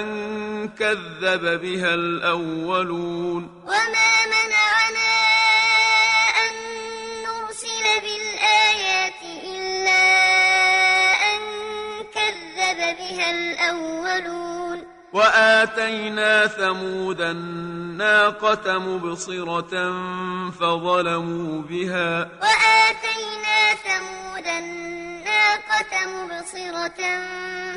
أن 0.00 0.68
كذب 0.68 1.60
بها 1.60 1.94
الأولون 1.94 3.62
وما 3.64 4.13
الأولون 13.30 14.82
وآتينا 15.12 16.46
ثمود 16.46 17.20
الناقة 17.20 18.78
مبصرة 18.78 19.90
فظلموا 20.50 21.62
بها 21.62 22.28
وآتينا 22.42 23.74
ثمود 23.84 24.46
الناقة 24.46 26.06
مبصرة 26.08 27.02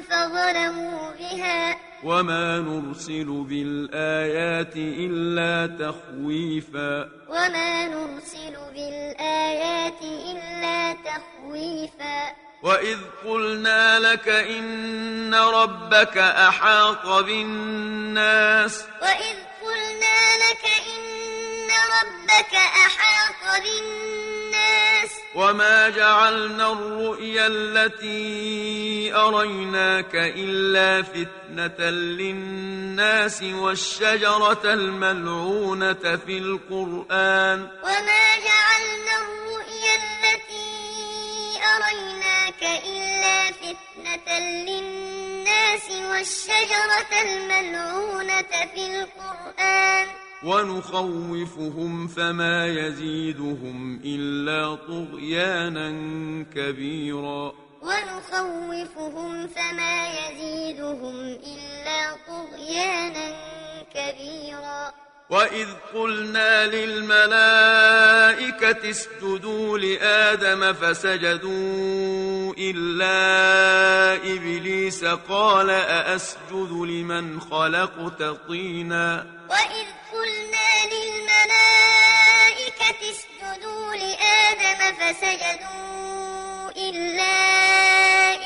فظلموا 0.01 1.12
بها 1.19 1.77
وما 2.03 2.60
نرسل 2.60 3.25
بالآيات 3.25 4.75
إلا 4.75 5.67
تخويفا 5.77 7.10
وما 7.29 7.88
نرسل 7.88 8.53
بالآيات 8.73 10.01
إلا 10.01 10.93
تخويفا 10.93 12.46
وإذ 12.62 12.98
قلنا 13.26 14.00
لك 14.00 14.28
إن 14.30 15.34
ربك 15.36 16.17
أحاط 16.17 17.08
بالناس 17.08 18.84
وإذ 19.02 19.38
قلنا 19.62 20.20
لك 20.38 20.65
إن 20.96 21.70
ربك 21.72 22.56
أحاط 22.56 23.62
بالناس 23.62 25.10
وما 25.36 25.89
جعلنا 25.89 26.72
الرؤيا 26.72 27.48
التي 27.48 29.15
أريناك 29.15 30.15
إلا 30.15 31.04
فتنة 31.04 31.89
للناس 31.89 33.43
والشجرة 33.43 34.62
الملعونة 34.65 35.93
في 35.93 36.38
القرآن 36.38 37.67
وما 37.84 38.38
جعلنا 38.38 39.17
الرؤيا 39.17 39.87
ربك 42.63 42.82
إلا 42.88 43.52
فتنة 43.52 44.38
للناس 44.39 45.91
والشجرة 45.91 47.22
الملعونة 47.26 48.41
في 48.74 48.88
القرآن 49.00 50.08
ونخوفهم 50.43 52.08
فما 52.08 52.65
يزيدهم 52.67 54.02
إلا 54.06 54.76
طغيانا 54.76 55.89
كبيرا 56.56 57.52
ونخوفهم 57.82 59.48
فما 59.48 60.08
يزيدهم 60.08 61.20
إلا 61.28 62.15
طغيانا 62.28 63.32
كبيرا 63.93 65.07
وإذ 65.29 65.67
قلنا 65.93 66.65
للملائكة 66.65 68.89
اسجدوا 68.89 69.77
لآدم 69.77 70.73
فسجدوا 70.73 72.53
إلا 72.57 73.19
إبليس 74.33 75.05
قال 75.05 75.69
أأسجد 75.69 76.61
لمن 76.71 77.41
خلقت 77.41 78.23
طينا 78.47 79.25
وإذ 79.49 79.85
قلنا 80.13 80.67
للملائكة 80.93 81.67
اسجدوا 83.11 83.93
لآدم 83.95 84.95
فسجدوا 84.97 86.69
إلا 86.89 87.37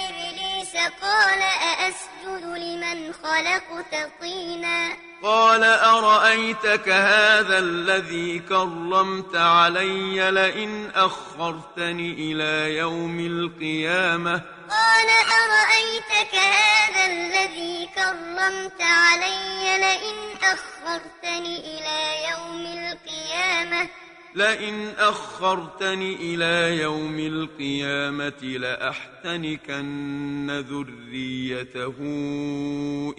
إبليس 0.09 0.75
قال 1.01 1.41
أأسجد 1.51 2.45
لمن 2.45 3.13
خلقت 3.23 4.11
طينا 4.21 5.10
قال 5.23 5.63
أرأيتك 5.63 6.89
هذا 6.89 7.57
الذي 7.59 8.39
كرمت 8.39 9.35
علي 9.35 10.31
لئن 10.31 10.91
أخرتني 10.95 12.11
إلى 12.13 12.77
يوم 12.77 13.19
القيامة 13.19 14.41
قال 14.69 15.09
أرأيتك 15.09 16.35
هذا 16.35 17.05
الذي 17.05 17.89
كرمت 17.95 18.81
علي 18.81 19.77
لئن 19.77 20.35
أخرتني 20.43 21.79
إلى 21.79 22.17
يوم 22.31 22.65
القيامة 22.77 23.89
لئن 24.35 24.93
أخرتني 24.97 26.15
إلى 26.15 26.77
يوم 26.81 27.19
القيامة 27.19 28.41
لأحتنكن 28.57 30.51
ذريته 30.67 31.95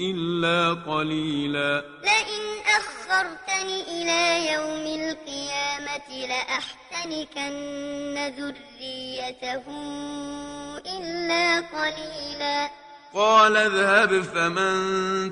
إلا 0.01 0.75
قليلا 0.75 1.81
لئن 2.03 2.61
أخرتني 2.77 3.83
إلى 3.83 4.53
يوم 4.53 4.87
القيامة 5.01 6.09
لأحتنكن 6.29 8.14
ذريته 8.38 9.66
إلا 10.87 11.61
قليلا 11.61 12.70
قال 13.14 13.57
اذهب 13.57 14.22
فمن 14.22 14.75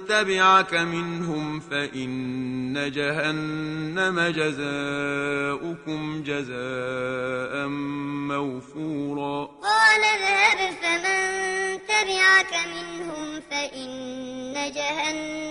تبعك 0.08 0.74
منهم 0.74 1.60
فإن 1.60 2.90
جهنم 2.94 4.20
جزاؤكم 4.20 6.22
جزاء 6.22 7.66
موفورا 8.28 9.44
قال 9.62 10.00
اذهب 10.04 10.74
فمن 10.82 11.78
تبعك 11.88 12.54
منهم 12.66 13.40
فإن 13.50 13.90
جهنم 14.74 15.49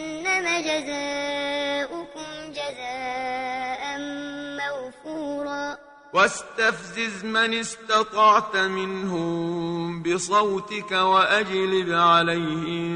واستفزز 6.20 7.26
من 7.26 7.54
استطعت 7.54 8.56
منهم 8.56 10.04
بصوتك 10.04 10.92
وأجلب 10.92 11.90
عليهم 11.90 12.90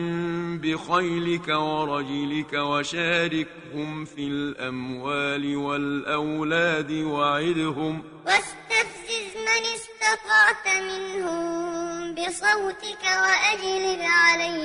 بخيلك 0.59 1.47
ورجلك 1.47 2.53
وشاركهم 2.53 4.05
في 4.05 4.21
الأموال 4.27 5.57
والأولاد 5.57 6.91
وعدهم 6.91 8.03
واستفزز 8.25 9.29
من 9.47 9.63
استطعت 9.77 10.67
منهم 10.83 12.15
بصوتك 12.15 13.03
وأجلب 13.23 13.99
عليهم 14.25 14.59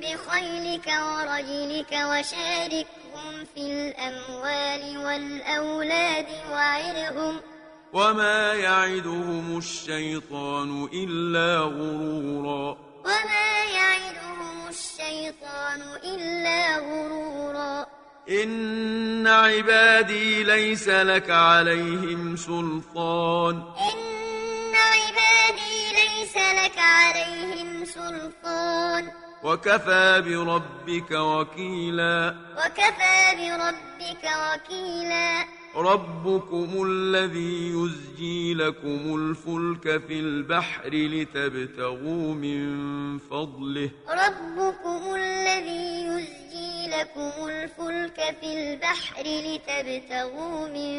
بخيلك 0.00 0.86
ورجلك 0.86 1.92
وشاركهم 1.92 3.03
لكم 3.32 3.44
في 3.54 3.62
الأموال 3.88 4.98
والأولاد 5.06 6.26
وعرهم 6.50 7.36
وما 7.92 8.52
يعدهم 8.52 9.58
الشيطان 9.58 10.84
إلا 10.92 11.58
غرورا 11.58 12.76
وما 13.04 13.64
يعدهم 13.74 14.68
الشيطان 14.68 15.82
إلا 16.04 16.76
غرورا 16.76 17.86
إن 18.28 19.26
عبادي 19.26 20.44
ليس 20.44 20.88
لك 20.88 21.30
عليهم 21.30 22.36
سلطان 22.36 23.54
إن 23.60 24.74
عبادي 24.74 25.92
ليس 25.92 26.36
لك 26.36 26.78
عليهم 26.78 27.84
سلطان 27.84 29.23
وكفى 29.44 30.22
بربك 30.26 31.10
وكيلا 31.10 32.34
وكفى 32.56 33.16
بربك 33.36 34.24
وكيلا 34.24 35.44
ربكم 35.76 36.82
الذي 36.88 37.68
يزجي 37.72 38.54
لكم 38.54 39.14
الفلك 39.16 39.82
في 40.06 40.20
البحر 40.20 40.88
لتبتغوا 40.92 42.34
من 42.34 43.18
فضله 43.18 43.90
ربكم 44.08 45.14
الذي 45.14 46.06
يزجي 46.06 46.86
لكم 46.96 47.48
الفلك 47.48 48.36
في 48.40 48.46
البحر 48.56 49.22
لتبتغوا 49.22 50.68
من 50.68 50.94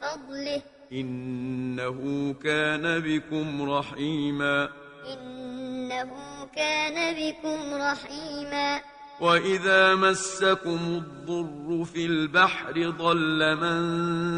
فضله 0.00 0.62
إنه 0.92 2.34
كان 2.44 3.00
بكم 3.00 3.70
رحيما 3.70 4.68
إنه 5.08 6.10
كان 6.56 7.14
بكم 7.14 7.74
رحيما 7.74 8.80
وإذا 9.20 9.94
مسكم 9.94 10.78
الضر 11.02 11.84
في 11.84 12.06
البحر 12.06 12.72
ضل 12.98 13.56
من 13.56 13.80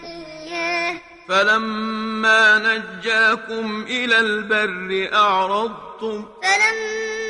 إياه 0.03 1.01
فلما 1.29 2.59
نجاكم 2.59 3.83
إلى 3.83 4.19
البر 4.21 5.15
أعرضتم 5.17 6.27
فلما 6.43 7.30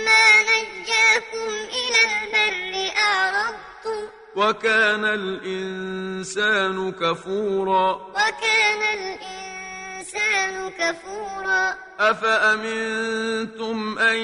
من 1.91 2.36
البر 2.36 2.99
أعرضتم 3.01 4.09
وكان 4.36 5.05
الإنسان 5.05 6.93
كفورا 6.93 7.93
وكان 8.07 8.82
الإنسان 8.82 10.70
كفورا 10.70 11.74
أفأمنتم 12.01 13.99
أن 13.99 14.16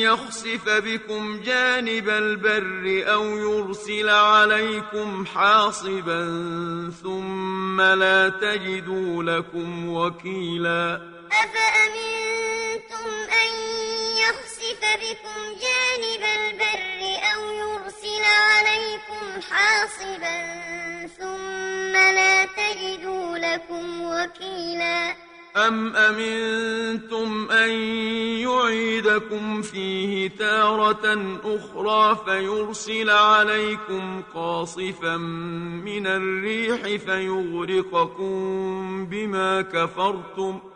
يخسف 0.00 0.68
بكم 0.68 1.42
جانب 1.42 2.08
البر 2.08 3.12
أو 3.12 3.24
يرسل 3.24 4.08
عليكم 4.08 5.26
حاصبا 5.26 6.22
ثم 7.02 7.80
لا 7.80 8.28
تجدوا 8.28 9.22
لكم 9.22 9.88
وكيلا 9.94 10.94
أفأمنتم 11.32 13.08
أن 13.42 13.50
يخسف 14.16 14.80
بكم 14.84 15.42
جانب 15.44 16.24
البر 16.36 16.86
أو 17.34 17.44
يرسل 17.52 18.24
عليكم 18.48 19.40
حاصبا 19.50 20.36
ثم 21.06 21.92
لا 21.92 22.44
تجدوا 22.44 23.38
لكم 23.38 24.00
وكيلا 24.02 25.14
أم 25.56 25.96
أمنتم 25.96 27.50
أن 27.50 27.70
يعيدكم 28.48 29.62
فيه 29.62 30.28
تارة 30.28 31.28
أخرى 31.44 32.24
فيرسل 32.24 33.10
عليكم 33.10 34.22
قاصفا 34.34 35.16
من 35.84 36.06
الريح 36.06 36.82
فيغرقكم 37.04 39.06
بما 39.06 39.62
كفرتم 39.62 40.58
ۖ 40.72 40.75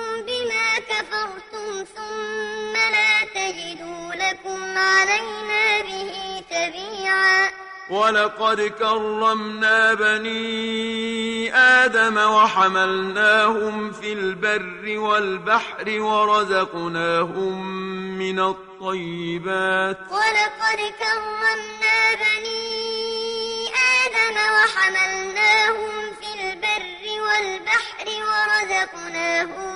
بما 0.51 0.77
كفرتم 0.89 1.85
ثم 1.95 2.73
لا 2.75 3.23
تجدوا 3.35 4.11
لكم 4.15 4.77
علينا 4.77 5.81
به 5.81 6.43
تبيعا 6.49 7.49
ولقد 7.89 8.61
كرمنا 8.61 9.93
بني 9.93 11.55
آدم 11.57 12.17
وحملناهم 12.17 13.91
في 13.91 14.13
البر 14.13 14.99
والبحر 14.99 15.89
ورزقناهم 15.99 17.71
من 18.19 18.39
الطيبات 18.39 19.97
ولقد 20.11 20.93
كرمنا 20.99 21.97
بني 22.13 22.77
آدم 24.05 24.37
وحملناهم 24.53 25.91
في 26.21 26.41
البر 26.49 27.21
والبحر 27.23 28.05
ورزقناهم 28.05 29.70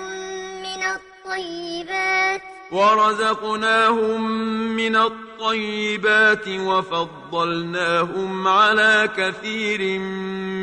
الطيبات 1.26 2.42
ورزقناهم 2.72 4.32
من 4.76 4.96
الطيبات 4.96 6.48
وفضلناهم 6.48 8.48
على 8.48 9.10
كثير 9.18 10.00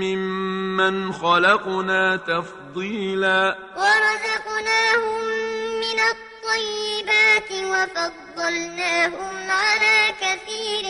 ممن 0.03 1.13
خلقنا 1.13 2.17
تفضيلا 2.17 3.59
ورزقناهم 3.77 5.21
من 5.81 5.99
الطيبات 6.15 7.51
وفضلناهم 7.53 9.51
على 9.51 10.15
كثير 10.21 10.85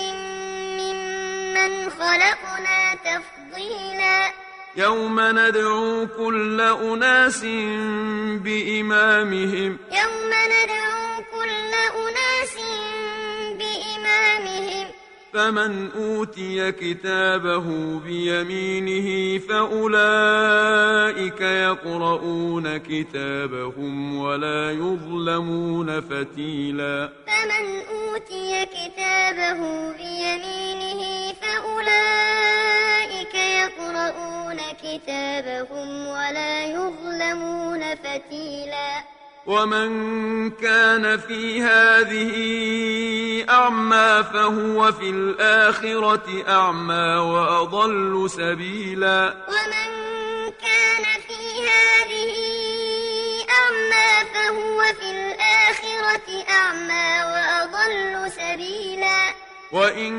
ممن 0.78 1.90
خلقنا 1.90 2.94
تفضيلا 2.94 4.41
يوم 4.76 5.20
ندعو 5.20 6.06
كل 6.16 6.60
أناس 6.60 7.44
بإمامهم 8.44 9.78
يوم 10.00 10.30
ندعو 10.50 11.22
كل 11.32 11.72
أناس 11.78 12.54
بإمامهم 12.54 12.81
فمن 15.32 15.90
أوتي 15.90 16.72
كتابه 16.72 18.00
بيمينه 18.00 19.38
فأولئك 19.48 21.40
يقرؤون 21.40 22.76
كتابهم 22.76 24.16
ولا 24.16 24.70
يظلمون 24.72 26.00
فتيلا 26.00 27.08
فمن 27.26 27.80
أوتي 27.80 28.66
كتابه 28.66 29.60
بيمينه 29.92 31.32
فأولئك 31.42 33.34
يقرؤون 33.34 34.56
كتابهم 34.82 36.06
ولا 36.06 36.64
يظلمون 36.66 37.94
فتيلا 37.94 39.21
ومن 39.46 39.90
كان 40.50 41.18
في 41.18 41.62
هذه 41.62 42.34
أعمى 43.50 44.24
فهو 44.32 44.92
في 44.92 45.10
الآخرة 45.10 46.44
أعمى 46.48 47.16
وأضل 47.18 48.30
سبيلا 48.30 49.44
ومن 49.48 49.90
كان 50.62 51.04
في 51.26 51.42
هذه 51.68 52.32
أعمى 53.58 54.30
فهو 54.34 54.80
في 55.00 55.10
الآخرة 55.10 56.50
أعمى 56.50 57.20
وأضل 57.32 58.30
سبيلا 58.30 59.51
وإن 59.72 60.12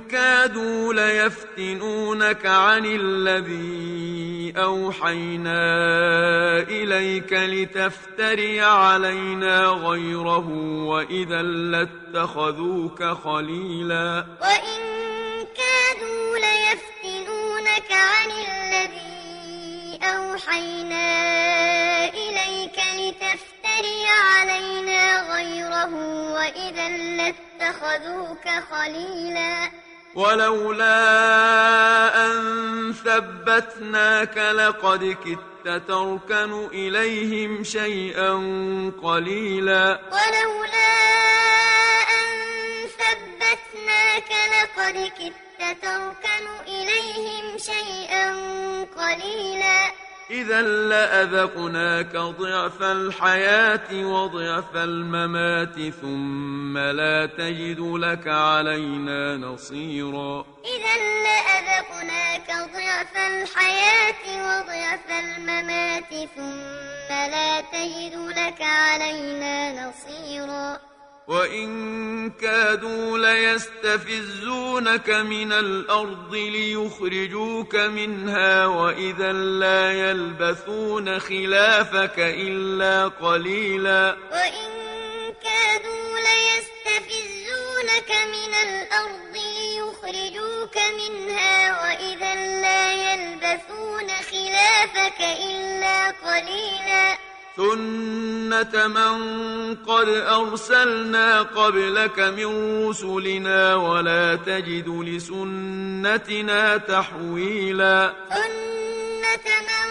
كادوا 0.00 0.94
ليفتنونك 0.94 2.46
عن 2.46 2.82
الذي 2.86 4.52
أوحينا 4.56 5.62
إليك 6.68 7.32
لتفتري 7.32 8.60
علينا 8.60 9.60
غيره 9.66 10.48
وإذا 10.86 11.42
لاتخذوك 11.42 13.04
خليلا 13.04 14.26
وإن 14.42 15.44
كادوا 15.54 15.73
اتخذوك 27.94 28.48
خليلا 28.70 29.70
ولولا 30.14 30.94
أن 32.26 32.94
ثبتناك 33.04 34.36
لقد 34.38 35.16
كدت 35.24 35.88
تركن 35.88 36.66
إليهم 36.72 37.64
شيئا 37.64 38.30
قليلا 39.02 40.00
ولولا 40.06 40.94
أن 42.00 42.36
ثبتناك 42.98 44.30
لقد 44.50 44.94
كدت 45.18 45.82
تركن 45.82 46.46
إليهم 46.68 47.58
شيئا 47.58 48.30
قليلا 48.96 50.03
إذا 50.30 50.62
لأذقناك 50.62 52.16
ضعف 52.16 52.82
الحياة 52.82 54.06
وضعف 54.06 54.76
الممات 54.76 55.94
ثم 56.00 56.78
لا 56.78 57.26
تجد 57.26 57.80
لك 57.80 58.28
علينا 58.28 59.36
نصيرا 59.36 60.46
إذا 60.64 60.94
لأذقناك 61.24 62.48
ضعف 62.72 63.16
الحياة 63.16 64.22
وضعف 64.28 65.00
الممات 65.10 66.28
ثم 66.36 67.08
لا 67.12 67.60
تجد 67.60 68.32
لك 68.36 68.60
علينا 68.62 69.86
نصيرا 69.88 70.93
وإن 71.28 71.84
كادوا 72.30 73.18
ليستفزونك 73.18 75.10
من 75.10 75.52
الأرض 75.52 76.34
ليخرجوك 76.34 77.74
منها 77.74 78.66
وإذا 78.66 79.32
لا 79.32 79.92
يلبثون 79.92 81.18
خلافك 81.18 82.18
إلا 82.18 83.08
قليلا 83.08 84.16
وإن 84.32 84.70
كادوا 85.44 86.16
ليستفزونك 86.18 88.10
من 88.10 88.54
الأرض 88.54 89.34
ليخرجوك 89.34 90.76
منها 90.76 91.82
وإذا 91.82 92.34
لا 92.62 92.92
يلبثون 92.92 94.08
خلافك 94.08 95.20
إلا 95.20 96.10
قليلا 96.10 97.33
سنة 97.56 98.86
من 98.86 99.14
قد 99.86 100.08
أرسلنا 100.08 101.42
قبلك 101.42 102.18
من 102.18 102.86
رسلنا 102.88 103.74
ولا 103.74 104.34
تجد 104.36 104.88
لسنتنا 104.88 106.76
تحويلا 106.76 108.12
سنة 108.28 109.48
من 109.70 109.86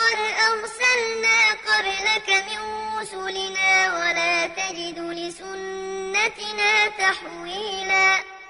قد 0.00 0.18
أرسلنا 0.52 1.38
قبلك 1.64 2.28
من 2.28 2.60
رسلنا 3.00 3.72
ولا 3.96 4.46
تجد 4.46 4.98
لسنتنا 4.98 6.88
تحويلا 6.98 8.24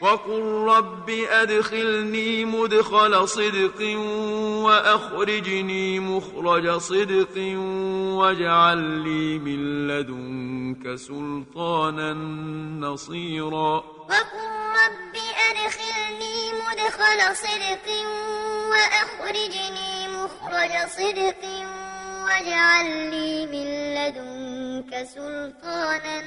وقل 0.00 0.40
رب 0.68 1.10
أدخلني 1.10 2.44
مدخل 2.44 3.28
صدق 3.28 3.96
وأخرجني 4.64 6.00
مخرج 6.00 6.76
صدق 6.78 7.36
واجعل 8.10 8.78
لي 8.78 9.38
من 9.38 9.88
لدنك 9.88 10.94
سلطانا 10.94 12.12
نصيرا 12.88 13.72
وقل 14.08 14.50
رب 14.72 15.16
أدخلني 15.50 16.50
مدخل 16.62 17.36
صدق 17.36 17.86
وأخرجني 18.70 20.08
مخرج 20.08 20.88
صدق 20.88 21.44
واجعل 22.24 22.86
لي 23.10 23.46
من 23.46 23.66
لدنك 23.94 25.06
سلطانا 25.14 26.22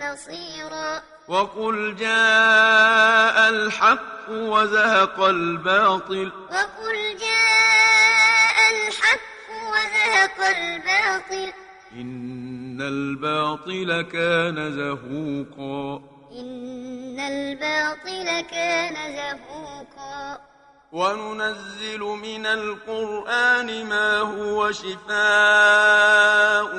نصيرا 0.00 1.02
وقل 1.28 1.96
جاء 1.98 3.50
الحق 3.50 4.28
وزهق 4.30 5.20
الباطل 5.20 6.32
وقل 6.50 7.16
جاء 7.20 8.70
الحق 8.70 9.50
وزهق 9.72 10.46
الباطل 10.56 11.52
إن 11.92 12.80
الباطل 12.82 14.02
كان 14.02 14.72
زهوقا 14.72 16.02
إن 16.32 17.20
الباطل 17.20 18.40
كان 18.50 18.94
زهوقا 19.16 20.51
وننزل 20.92 22.00
من 22.00 22.46
القرآن 22.46 23.86
ما 23.86 24.18
هو 24.18 24.72
شفاء 24.72 26.76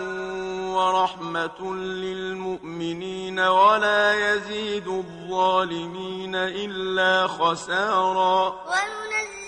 ورحمة 0.75 1.75
للمؤمنين 1.75 3.39
ولا 3.39 4.31
يزيد 4.33 4.87
الظالمين 4.87 6.35
إلا 6.35 7.27
خسارا 7.27 8.61
وننزل 8.67 9.42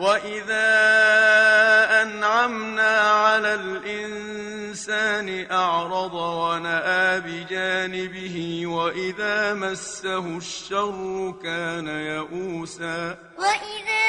وإذا 0.00 0.70
أنعمنا 2.02 2.98
على 3.00 3.54
الإنسان 3.54 5.46
أعرض 5.52 6.14
ونأى 6.14 7.20
بجانبه 7.20 8.62
وإذا 8.66 9.54
مسه 9.54 10.18
الشر 10.36 11.34
كان 11.42 11.88
يئوسا 11.88 13.18
وإذا 13.38 14.08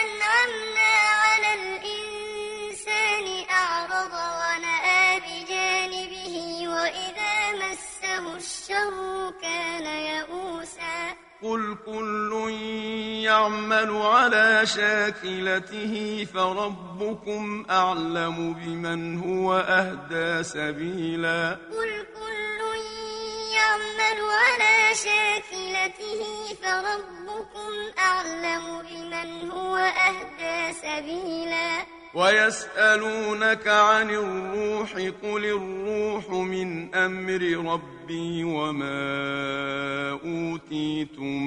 أنعمنا 0.00 0.92
على 1.20 1.50
الإنسان 1.62 3.44
أعرض 3.50 4.12
ونأى 4.12 5.04
بجانبه 5.26 6.68
وإذا 6.68 7.36
مسه 7.68 8.36
الشر 8.36 9.32
كان 9.42 9.86
يئوسا 9.86 11.16
قل 11.42 11.76
كل 11.86 12.49
يعمل 13.30 14.02
على 14.02 14.66
شاكلته 14.66 16.26
فربكم 16.34 17.64
أعلم 17.70 18.54
بمن 18.54 19.18
هو 19.18 19.54
أهدى 19.68 20.42
سبيلا 20.42 21.48
قل 21.50 22.06
كل 22.14 22.60
يعمل 23.54 24.20
على 24.30 24.94
شاكلته 24.94 26.24
فربكم 26.62 27.72
أعلم 27.98 28.82
بمن 28.82 29.50
هو 29.50 29.76
أهدى 29.76 30.74
سبيلا 30.82 31.99
ويسألونك 32.14 33.68
عن 33.68 34.10
الروح 34.10 34.92
قل 34.94 35.44
الروح 35.44 36.30
من 36.30 36.94
أمر 36.94 37.72
ربي 37.72 38.44
وما 38.44 39.02
أوتيتم 40.12 41.46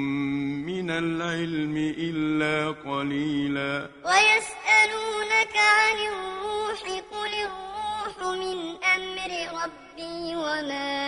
من 0.65 0.89
العلم 0.91 1.93
إلا 1.97 2.71
قليلا 2.91 3.89
ويسألونك 4.05 5.55
عن 5.57 5.97
الروح 6.07 6.81
قل 7.11 7.33
الروح 7.33 8.35
من 8.37 8.57
أمر 8.83 9.61
ربي 9.63 10.35
وما 10.35 11.03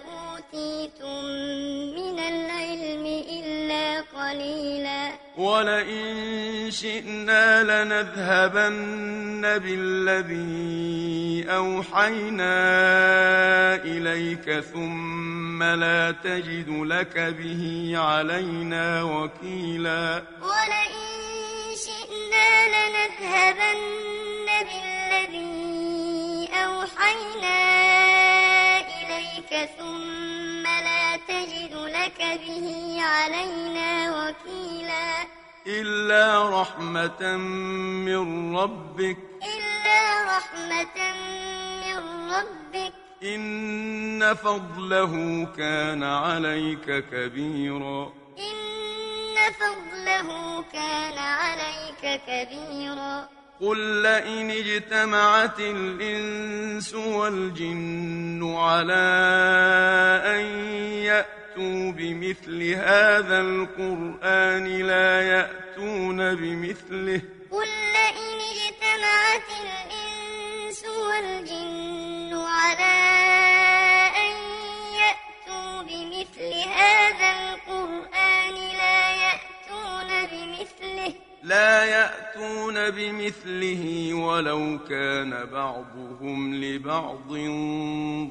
أوتيتم 0.00 1.24
من 1.94 2.18
العلم 2.18 3.06
إلا 3.06 3.35
قليلا 4.28 5.12
ولئن 5.36 6.70
شئنا 6.70 7.62
لنذهبن 7.62 9.58
بالذي 9.58 11.44
أوحينا 11.50 12.54
إليك 13.84 14.60
ثم 14.60 15.62
لا 15.62 16.10
تجد 16.24 16.68
لك 16.70 17.18
به 17.18 17.92
علينا 17.98 19.02
وكيلا 19.02 20.22
ولئن 20.42 21.06
شئنا 21.86 22.46
لنذهبن 22.66 24.48
بالذي 24.66 25.54
أوحينا 26.64 27.60
إليك 28.80 29.52
ثم 29.78 30.62
لا 30.64 31.16
تجد 31.28 31.72
لك 31.74 32.18
به 32.38 32.96
علينا 33.02 33.75
إلا 35.66 36.60
رحمة 36.60 37.36
من 38.06 38.56
ربك 38.56 39.16
إلا 39.54 40.22
رحمة 40.36 41.12
من 41.86 42.02
ربك 42.30 42.92
إن 43.22 44.34
فضله 44.34 45.44
كان 45.56 46.02
عليك 46.02 47.04
كبيرا 47.10 48.12
إن 48.38 49.36
فضله 49.52 50.62
كان 50.72 51.18
عليك 51.18 52.20
كبيرا 52.26 53.28
قل 53.60 53.78
لئن 54.02 54.50
اجتمعت 54.50 55.60
الإنس 55.60 56.94
والجن 56.94 58.54
على 58.56 59.06
أن 60.26 60.46
يأتوا 61.04 61.45
يأتوا 61.58 61.92
بمثل 61.92 62.62
هذا 62.72 63.40
القرآن 63.40 64.64
لا 64.66 65.22
يأتون 65.22 66.34
بمثله 66.34 67.20
قل 67.50 67.66
لئن 67.66 68.36
اجتمعت 68.44 69.48
الإنس 69.64 70.84
والجن 70.84 72.36
على 72.36 73.08
أن 74.16 74.36
يأتوا 75.00 75.82
بمثل 75.82 76.68
هذا 76.76 77.30
القرآن 77.32 77.65
لا 81.46 81.84
يأتون 81.84 82.90
بمثله 82.90 84.14
ولو 84.14 84.78
كان 84.90 85.46
بعضهم 85.52 86.54
لبعض 86.54 87.22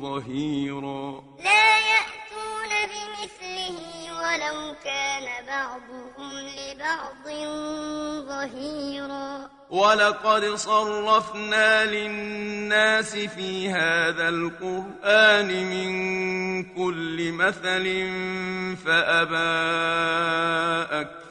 ظهيرا 0.01 1.24
لا 1.43 1.72
يأتون 1.80 2.70
بمثله 2.84 3.78
ولو 4.18 4.76
كان 4.84 5.45
بعضهم 5.47 6.30
لبعض 6.59 7.26
ظهيرا 8.28 9.49
ولقد 9.70 10.45
صرفنا 10.45 11.86
للناس 11.86 13.16
في 13.16 13.70
هذا 13.70 14.30
القرآن 14.30 15.63
من 15.70 15.93
كل 16.63 17.32
مثل 17.32 17.84
فأبى 18.86 19.51
أكثر 21.01 21.24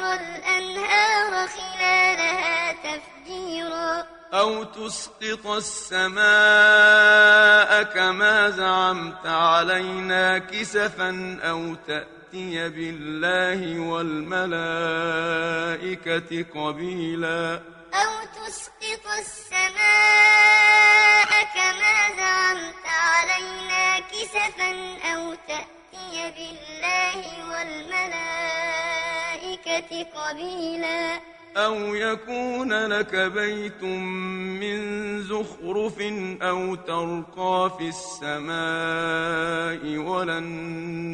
تجعل 0.00 0.18
الأنهار 0.58 1.32
خلالها 1.48 2.72
تفجيرا 2.72 4.04
أو 4.34 4.64
تسقط 4.64 5.46
السماء 5.46 7.82
كما 7.82 8.50
زعمت 8.50 9.26
علينا 9.26 10.38
كسفا 10.38 11.38
أو 11.42 11.74
تأتي 11.74 12.68
بالله 12.68 13.80
والملائكة 13.80 16.44
قبيلاً 16.54 17.60
أو 17.94 18.24
تسقط 18.24 19.06
السماء 19.18 21.44
كما 21.54 22.16
زعمت 22.16 22.86
علينا 22.86 24.00
كسفا 24.00 24.98
أو 25.14 25.34
تأتي 25.34 26.32
بالله 26.36 27.50
والملائكة 27.50 30.02
قبيلاً 30.14 31.20
أو 31.56 31.94
يكون 31.94 32.86
لك 32.86 33.14
بيت 33.16 33.82
من 33.82 34.78
زخرف 35.22 36.00
أو 36.42 36.74
ترقى 36.74 37.70
في 37.78 37.88
السماء 37.88 39.96
ولن 39.96 40.42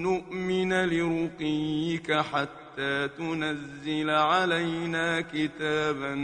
نؤمن 0.03 0.87
لرقيك 0.91 2.13
حتى 2.13 3.09
تنزل 3.19 4.11
علينا 4.11 5.21
كتابا 5.21 6.15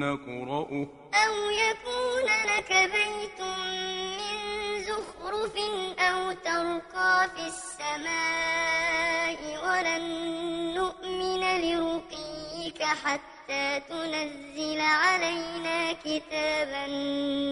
نقرأه 0.00 0.88
أو 1.14 1.50
يكون 1.64 2.28
لك 2.46 2.68
بيت 2.72 3.40
من 3.46 4.32
زخرف 4.80 5.56
أو 5.98 6.32
ترقى 6.32 7.30
في 7.36 7.46
السماء 7.46 9.38
ولن 9.66 10.04
نؤمن 10.74 11.32
لرقيك 11.60 12.41
نؤمنك 12.62 12.82
حتى 12.82 13.80
تنزل 13.88 14.80
علينا 14.80 15.92
كتابا 15.92 16.86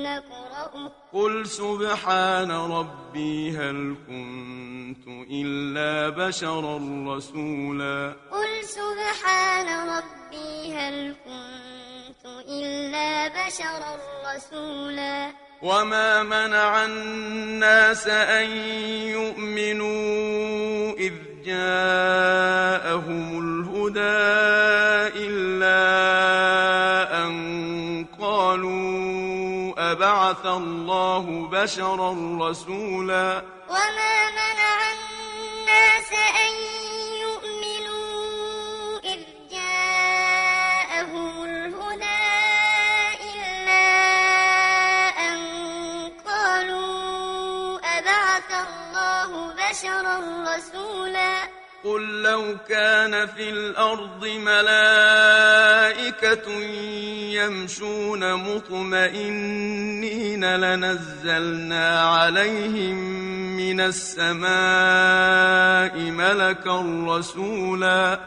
نقرأه 0.07 0.93
قل 1.13 1.47
سبحان 1.47 2.51
ربي 2.51 3.51
هل 3.51 3.97
كنت 4.07 5.09
إلا 5.31 6.09
بشرا 6.09 6.77
رسولا 7.09 8.15
قل 8.31 8.65
سبحان 8.65 9.89
ربي 9.89 10.75
هل 10.77 11.15
كنت 11.25 12.25
إلا 12.49 13.29
بشرا 13.29 13.99
رسولا 14.37 15.33
وما 15.63 16.23
منع 16.23 16.85
الناس 16.85 18.09
أن 18.09 18.51
يؤمنوا 19.07 19.89
إذ 20.99 21.13
جاءهم 21.47 23.39
الله 23.39 23.60
إلا 25.17 25.83
أن 27.27 27.37
قالوا 28.21 28.81
أبعث 29.93 30.47
الله 30.47 31.49
بشرا 31.53 32.11
رسولا 32.41 33.43
وما 33.69 34.31
منع 34.31 34.79
الناس 34.93 36.13
أن 36.13 36.80
قل 51.85 52.23
لو 52.23 52.57
كان 52.69 53.27
في 53.27 53.51
الأرض 53.51 54.27
ملائكة 54.27 56.51
يمشون 57.35 58.35
مطمئنين 58.35 60.57
لنزلنا 60.57 62.03
عليهم 62.11 62.97
من 63.57 63.81
السماء 63.81 64.51
ملكا 66.11 66.81
رسولا 67.09 68.21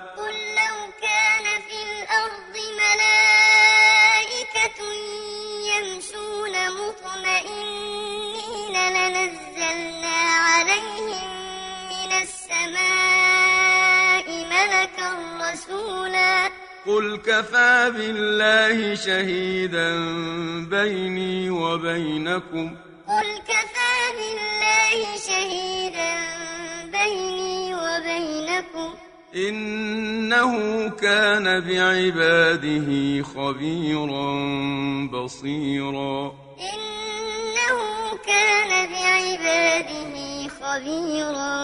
رسولا 15.54 16.50
قل 16.86 17.18
كفى 17.18 17.92
بالله 17.96 18.96
شهيدا 18.96 19.90
بيني 20.70 21.50
وبينكم 21.50 22.76
قل 23.08 23.28
كفى 23.48 23.96
بالله 24.18 25.16
شهيدا 25.28 26.14
بيني 26.92 27.76
وبينكم 27.76 28.94
إنه 29.36 30.54
كان 30.90 31.44
بعباده 31.60 32.88
خبيرا 33.24 34.28
بصيرا 35.12 36.32
إنه 36.74 37.80
كان 38.26 38.70
بعباده 38.90 40.50
خبيرا 40.60 41.56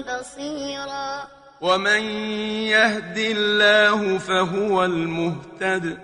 بصيرا 0.00 1.41
ومن 1.62 2.02
يهد 2.74 3.14
الله 3.18 4.18
فهو 4.18 4.84
المهتد 4.84 5.84
ومن 5.90 5.98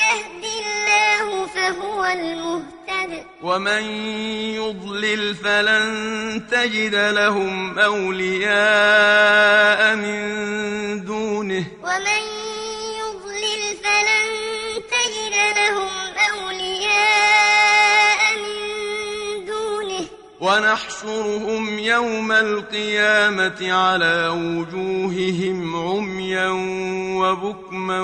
يهد 0.00 0.44
الله 0.44 1.46
فهو 1.46 2.04
المهتد 2.06 3.24
ومن 3.42 3.82
يضلل 4.56 5.34
فلن 5.34 6.42
تجد 6.50 6.94
لهم 6.94 7.78
أولياء 7.78 9.96
من 9.96 10.14
دونه 11.04 11.66
ومن 11.82 12.44
ونحشرهم 20.54 21.78
يوم 21.78 22.32
القيامة 22.32 23.72
على 23.72 24.28
وجوههم 24.28 25.76
عميا 25.76 26.48
وبكما 27.20 28.02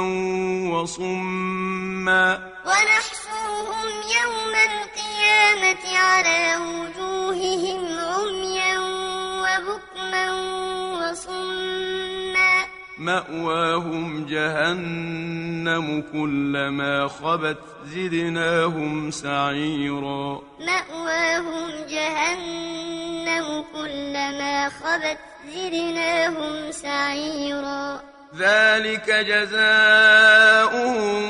وصما 0.75 2.51
ونحشرهم 2.67 3.89
يوم 4.19 4.55
القيامة 4.71 5.99
على 5.99 6.57
وجوههم 6.57 7.87
عميا 8.11 8.79
وبكما 9.41 10.31
وصما 11.03 11.60
مأواهم 13.01 14.27
جهنم 14.27 16.03
كلما 16.13 17.07
خبت 17.09 17.57
زدناهم 17.87 19.11
سعيرا 19.11 20.43
مأواهم 20.61 21.71
جهنم 21.91 23.65
كلما 23.75 24.69
خبت 24.69 25.19
زدناهم 25.49 26.71
سعيرا 26.71 28.01
ذلك 28.39 29.11
جزاؤهم 29.11 31.21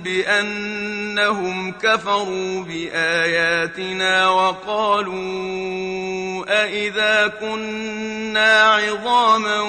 بأنهم 0.00 1.72
كفروا 1.72 2.62
بآياتنا 2.62 4.28
وقالوا 4.28 5.24
أئذا 6.64 7.32
كنا 7.40 8.62
عظاما 8.74 9.60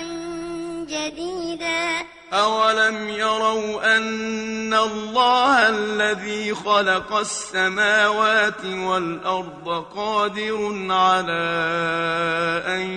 جديدا 0.91 2.07
أولم 2.33 3.09
يروا 3.09 3.97
أن 3.97 4.75
الله 4.75 5.69
الذي 5.69 6.55
خلق 6.55 7.13
السماوات 7.17 8.65
والأرض 8.65 9.85
قادر 9.95 10.87
على 10.91 11.49
أن 12.67 12.91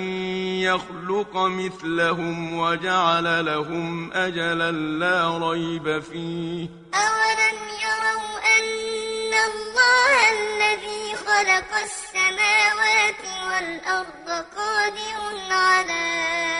يخلق 0.63 1.31
مثلهم 1.35 2.59
وجعل 2.59 3.45
لهم 3.45 4.13
أجلا 4.13 4.71
لا 4.71 5.37
ريب 5.49 5.83
فيه 6.03 6.69
أولم 6.95 7.59
يروا 7.85 8.39
أن 8.59 9.33
الله 9.33 10.19
الذي 10.31 11.15
خلق 11.17 11.71
السماوات 11.83 13.21
والأرض 13.47 14.45
قادر 14.55 15.37
على 15.51 16.54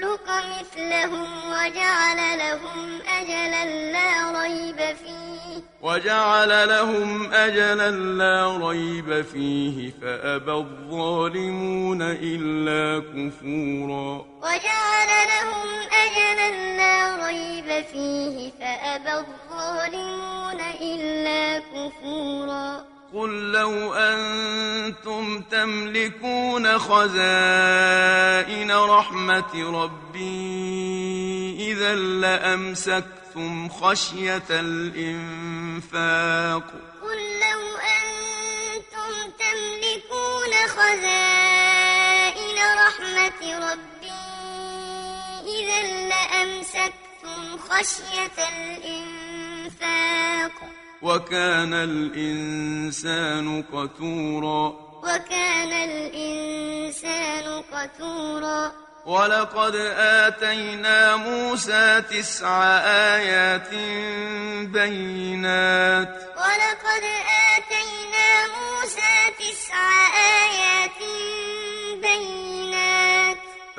يخلق 0.00 0.60
مثلهم 0.60 1.28
وجعل 1.50 2.38
لهم 2.38 2.98
أجلا 3.20 3.90
لا 3.92 4.40
ريب 4.40 4.96
فيه 4.96 5.60
وجعل 5.82 6.68
لهم 6.68 7.32
أجلا 7.32 7.90
لا 7.90 8.66
ريب 8.68 9.22
فيه 9.22 9.92
فأبى 10.02 10.52
الظالمون 10.52 12.02
إلا 12.02 13.00
كفورا 13.00 14.24
وجعل 14.42 15.10
لهم 15.28 15.90
أجلا 15.92 16.50
لا 16.76 17.26
ريب 17.26 17.84
فيه 17.84 18.50
فأبى 18.60 19.12
الظالمون 19.12 20.60
إلا 20.80 21.58
كفورا 21.74 22.99
قل 23.14 23.52
لو 23.52 23.94
أنتم 23.94 25.40
تملكون 25.42 26.78
خزائن 26.78 28.70
رحمة 28.72 29.70
ربي 29.82 31.56
إذا 31.72 31.94
لأمسكتم 31.94 33.68
خشية 33.68 34.42
الإنفاق 34.50 36.62
قل 37.02 37.16
لو 37.40 37.60
أنتم 37.78 39.12
تملكون 39.42 40.52
خزائن 40.66 42.56
رحمة 42.86 43.42
ربي 43.70 44.22
إذا 45.58 45.80
لأمسكتم 46.08 47.40
خشية 47.70 48.38
الإنفاق 48.52 50.56
وكان 51.02 51.74
الإنسان 51.74 53.62
قتورا 53.62 54.90
وكان 55.02 55.72
الإنسان 55.72 57.62
قتورا 57.72 58.72
ولقد 59.06 59.74
آتينا 59.98 61.16
موسى 61.16 62.02
تسع 62.10 62.62
آيات 63.16 63.74
بينات 64.70 66.08
ولقد 66.36 67.04
آتينا 67.56 68.30
موسى 68.46 69.16
تسع 69.40 69.74
آيات 70.46 70.96
بينات 72.02 72.39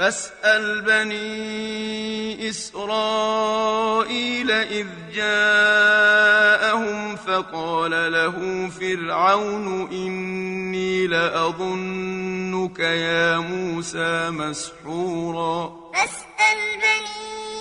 فاسأل 0.02 0.82
بني 0.82 2.50
إسرائيل 2.50 4.50
إذ 4.52 4.88
جاءهم 5.16 7.16
فقال 7.16 7.92
له 8.14 8.70
فرعون 8.70 9.90
إني 9.92 11.08
لأظنك 11.08 12.80
يا 12.80 13.38
موسى 13.38 14.30
مسحورا 14.30 15.74
فاسأل 15.94 16.58
بني 16.78 17.61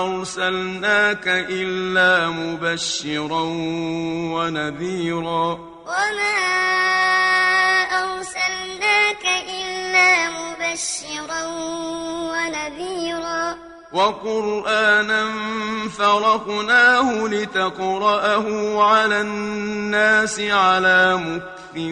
أرسلناك 0.07 1.29
إلا 1.29 2.29
مبشرا 2.31 3.43
ونذيرا 4.35 5.59
وما 5.87 6.79
مبشرا 10.69 11.45
ونذيرا 12.33 13.57
وقرآنا 13.93 15.33
فرقناه 15.99 17.12
لتقرأه 17.29 18.83
على 18.85 19.21
الناس 19.21 20.41
على 20.41 21.16
مكف 21.16 21.83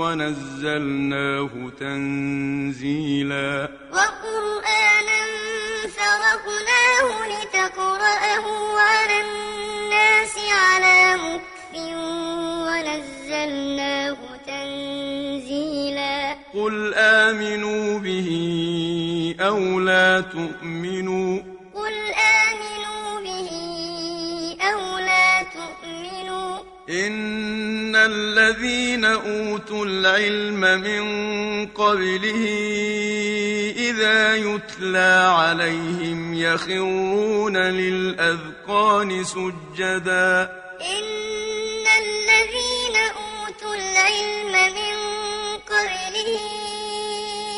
ونزلناه 0.00 1.48
تنزيلا 1.80 3.68
وقرآنا 3.92 5.20
فرقناه 6.00 7.26
لتقرأه 7.28 8.78
على 8.80 9.20
الناس 9.20 10.36
على 10.52 11.16
مكف 11.16 11.50
ونزلناه 12.66 14.29
قل 16.54 16.94
آمنوا 16.96 17.98
به 17.98 18.28
أو 19.40 19.80
لا 19.80 20.20
تؤمنوا 20.20 21.38
قل 21.74 21.96
آمنوا 22.30 23.20
به 23.20 23.48
أو 24.72 24.98
لا 24.98 25.42
تؤمنوا 25.52 26.58
إن 26.90 27.96
الذين 27.96 29.04
أوتوا 29.04 29.84
العلم 29.86 30.60
من 30.60 31.06
قبله 31.66 32.44
إذا 33.76 34.36
يتلى 34.36 35.32
عليهم 35.38 36.34
يخرون 36.34 37.56
للأذقان 37.56 39.24
سجدا 39.24 40.52
إن 40.80 41.86
الذين 42.02 42.96
أوتوا 43.14 43.74
العلم 43.74 44.74
من 44.74 45.09
به 46.24 46.36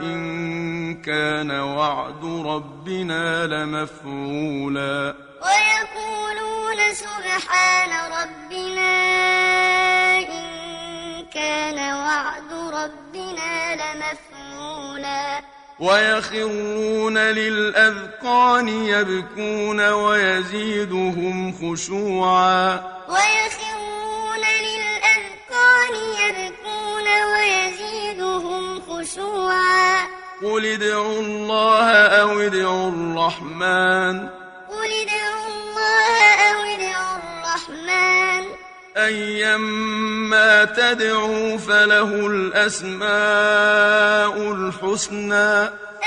إن 0.00 1.02
كان 1.02 1.50
وعد 1.50 2.24
ربنا 2.24 3.46
لمفعولا 3.46 5.14
ويقولون 5.44 6.94
سبحان 6.94 7.90
ربنا 7.90 8.92
إن 10.20 10.50
كان 11.34 11.78
وعد 11.92 12.52
ربنا 12.74 13.74
لمفعولا 13.76 15.53
ويخرون 15.80 17.18
للأذقان 17.18 18.68
يبكون 18.68 19.92
ويزيدهم 19.92 21.52
خشوعا 21.52 22.74
ويخرون 23.08 24.44
للأذقان 24.64 25.94
يبكون 25.94 27.32
ويزيدهم 27.34 28.80
خشوعا 28.82 30.06
قل 30.42 30.66
ادعوا 30.66 31.20
الله 31.20 31.90
أو 31.92 32.40
ادعوا 32.40 32.88
الرحمن 32.90 34.43
أيما 38.96 40.64
تدعو 40.64 41.58
فله 41.58 42.02
الأسماء 42.26 44.52
الحسنى 44.52 45.50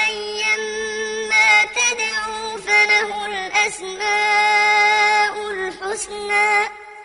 أيما 0.08 1.48
تدعو 1.76 2.58
فله 2.58 3.26
الأسماء 3.28 5.34
الحسنى 5.52 6.50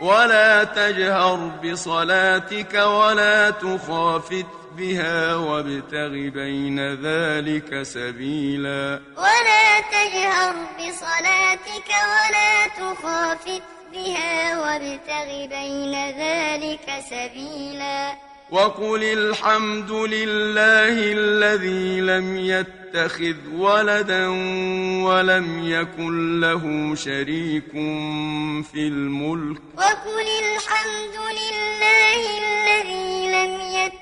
ولا 0.01 0.64
تجهر 0.64 1.37
بصلاتك 1.37 2.74
ولا 2.74 3.51
تخافت 3.51 4.47
بها 4.76 5.35
وابتغ 5.35 6.09
بين 6.11 6.95
ذلك 6.95 7.83
سبيلا 7.83 9.01
ولا 9.16 9.80
تجهر 9.80 10.55
بصلاتك 10.78 11.89
ولا 11.89 12.66
تخافت 12.68 13.62
ربها 13.97 14.61
وابتغ 14.61 15.47
بين 15.57 15.95
ذلك 16.18 17.05
سبيلا 17.11 18.12
وقل 18.51 19.05
الحمد 19.05 19.90
لله 19.90 20.97
الذي 20.99 22.01
لم 22.01 22.36
يتخذ 22.36 23.36
ولدا 23.57 24.28
ولم 25.05 25.47
يكن 25.66 26.40
له 26.40 26.95
شريك 26.95 27.70
في 28.72 28.88
الملك 28.88 29.61
وقل 29.76 30.26
الحمد 30.45 31.16
لله 31.32 32.38
الذي 32.38 33.28
لم 33.32 33.61
يتخذ 33.61 34.01